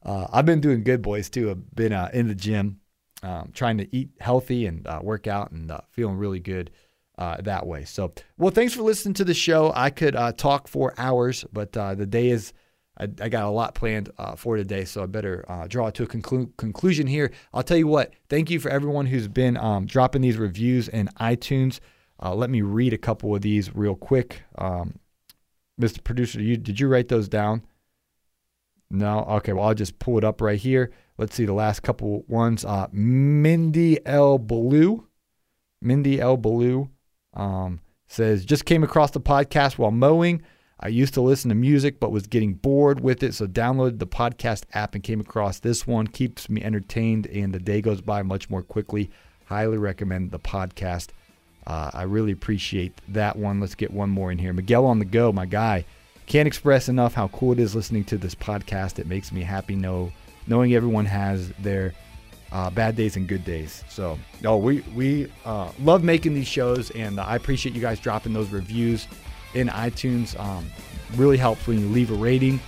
Uh, 0.04 0.28
I've 0.32 0.46
been 0.46 0.62
doing 0.62 0.84
good, 0.84 1.02
boys, 1.02 1.30
too. 1.30 1.50
I've 1.50 1.76
been 1.76 1.94
uh, 1.94 2.10
in 2.14 2.28
the 2.28 2.36
gym, 2.36 2.80
um, 3.24 3.52
trying 3.54 3.78
to 3.78 3.96
eat 3.96 4.10
healthy 4.20 4.66
and 4.66 4.86
uh, 4.88 5.00
work 5.02 5.28
out 5.28 5.52
and 5.52 5.72
uh, 5.72 5.80
feeling 5.92 6.18
really 6.18 6.40
good 6.40 6.72
uh, 7.18 7.38
that 7.42 7.66
way. 7.66 7.86
So, 7.86 8.14
well, 8.38 8.52
thanks 8.52 8.74
for 8.74 8.82
listening 8.84 9.14
to 9.16 9.24
the 9.24 9.34
show. 9.34 9.72
I 9.76 9.90
could 9.90 10.16
talk 10.38 10.68
for 10.68 10.94
hours, 10.98 11.46
but 11.52 11.72
the 11.74 12.08
day 12.08 12.30
is 12.30 12.54
I, 12.98 13.04
I 13.22 13.30
got 13.30 13.44
a 13.44 13.50
lot 13.50 13.76
planned 13.76 14.10
uh, 14.18 14.36
for 14.36 14.56
today, 14.56 14.86
so 14.86 15.04
I 15.04 15.06
better 15.06 15.46
uh, 15.48 15.68
draw 15.68 15.90
to 15.90 16.04
a 16.04 16.08
conclu- 16.08 16.56
conclusion 16.58 17.08
here. 17.08 17.32
I'll 17.54 17.64
tell 17.64 17.78
you 17.78 17.88
what, 17.88 18.14
thank 18.30 18.50
you 18.50 18.60
for 18.60 18.70
everyone 18.70 19.06
who's 19.06 19.28
been 19.28 19.58
um, 19.58 19.86
dropping 19.86 20.22
these 20.22 20.38
reviews 20.38 20.88
in 20.88 21.10
iTunes. 21.20 21.80
Uh, 22.22 22.34
let 22.34 22.50
me 22.50 22.62
read 22.62 22.94
a 22.94 22.98
couple 22.98 23.36
of 23.36 23.42
these 23.42 23.76
real 23.76 23.96
quick. 23.96 24.44
Um, 24.58 24.96
Mr. 25.80 26.04
Producer, 26.04 26.42
you, 26.42 26.56
did 26.56 26.80
you 26.80 26.88
write 26.88 27.10
those 27.10 27.28
down? 27.28 27.64
No? 28.90 29.20
Okay, 29.24 29.52
well, 29.52 29.68
I'll 29.68 29.74
just 29.74 30.00
pull 30.00 30.18
it 30.18 30.24
up 30.24 30.40
right 30.40 30.60
here. 30.60 30.92
Let's 31.18 31.36
see 31.36 31.46
the 31.46 31.54
last 31.54 31.82
couple 31.82 32.24
ones. 32.28 32.66
Uh, 32.66 32.88
Mindy 32.92 34.06
L. 34.06 34.38
Blue. 34.38 35.08
Mindy 35.82 36.20
L. 36.20 36.38
Blue 36.38 36.90
um, 37.34 37.80
says, 38.08 38.46
just 38.46 38.66
came 38.66 38.84
across 38.84 39.12
the 39.12 39.22
podcast 39.22 39.78
while 39.78 39.92
mowing. 39.92 40.42
I 40.80 40.90
used 40.90 41.14
to 41.14 41.22
listen 41.22 41.50
to 41.50 41.56
music 41.56 42.00
but 42.00 42.12
was 42.12 42.28
getting 42.28 42.54
bored 42.54 43.00
with 43.00 43.24
it, 43.24 43.34
so 43.34 43.48
downloaded 43.48 44.00
the 44.00 44.08
podcast 44.08 44.64
app 44.74 44.94
and 44.94 45.04
came 45.04 45.22
across 45.22 45.60
this 45.60 45.88
one. 45.88 46.08
Keeps 46.08 46.50
me 46.50 46.62
entertained 46.62 47.28
and 47.28 47.54
the 47.54 47.60
day 47.60 47.82
goes 47.82 48.02
by 48.02 48.22
much 48.24 48.50
more 48.50 48.62
quickly. 48.62 49.10
Highly 49.46 49.78
recommend 49.78 50.32
the 50.32 50.40
podcast. 50.40 51.10
Uh, 51.66 51.92
I 51.94 52.04
really 52.04 52.32
appreciate 52.32 52.94
that 53.08 53.38
one. 53.38 53.60
Let's 53.60 53.76
get 53.76 53.92
one 53.92 54.10
more 54.10 54.32
in 54.32 54.38
here. 54.38 54.54
Miguel 54.54 54.86
on 54.86 55.00
the 55.00 55.06
go, 55.06 55.32
my 55.32 55.46
guy. 55.46 55.86
Can't 56.28 56.48
express 56.48 56.90
enough 56.90 57.14
how 57.14 57.30
cool 57.30 57.54
it 57.54 57.60
is 57.60 57.76
listening 57.76 58.04
to 58.06 58.18
this 58.18 58.36
podcast. 58.36 59.00
It 59.00 59.08
makes 59.08 59.32
me 59.32 59.42
happy 59.42 59.76
know 59.76 60.12
knowing 60.48 60.74
everyone 60.74 61.06
has 61.06 61.50
their 61.60 61.94
uh, 62.52 62.70
bad 62.70 62.96
days 62.96 63.16
and 63.18 63.28
good 63.28 63.44
days. 63.44 63.84
So, 63.90 64.18
no, 64.42 64.58
we 64.58 64.82
we 64.96 65.32
uh, 65.44 65.72
love 65.80 66.04
making 66.04 66.34
these 66.34 66.48
shows, 66.48 66.92
and 66.92 67.20
I 67.20 67.36
appreciate 67.36 67.76
you 67.76 67.82
guys 67.82 68.00
dropping 68.00 68.34
those 68.34 68.50
reviews 68.50 69.08
in 69.54 69.68
iTunes. 69.68 70.40
Um, 70.40 70.66
really 71.16 71.38
helps 71.38 71.68
when 71.68 71.80
you 71.80 71.88
leave 71.88 72.12
a 72.12 72.16
rating. 72.16 72.60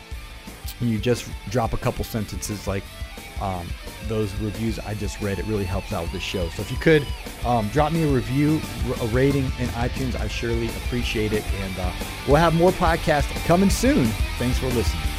And 0.79 0.89
you 0.89 0.99
just 0.99 1.29
drop 1.49 1.73
a 1.73 1.77
couple 1.77 2.03
sentences 2.03 2.67
like 2.67 2.83
um, 3.41 3.67
those 4.07 4.33
reviews 4.35 4.79
I 4.79 4.93
just 4.93 5.19
read. 5.21 5.39
It 5.39 5.45
really 5.45 5.63
helps 5.63 5.91
out 5.91 6.03
with 6.03 6.11
the 6.11 6.19
show. 6.19 6.47
So 6.49 6.61
if 6.61 6.71
you 6.71 6.77
could 6.77 7.05
um, 7.45 7.67
drop 7.69 7.91
me 7.91 8.03
a 8.03 8.07
review, 8.07 8.61
a 9.01 9.07
rating 9.07 9.45
in 9.59 9.67
iTunes, 9.69 10.19
I 10.19 10.27
surely 10.27 10.67
appreciate 10.67 11.33
it. 11.33 11.43
And 11.61 11.79
uh, 11.79 11.91
we'll 12.27 12.37
have 12.37 12.53
more 12.53 12.71
podcasts 12.71 13.33
coming 13.45 13.69
soon. 13.69 14.05
Thanks 14.37 14.59
for 14.59 14.67
listening. 14.67 15.16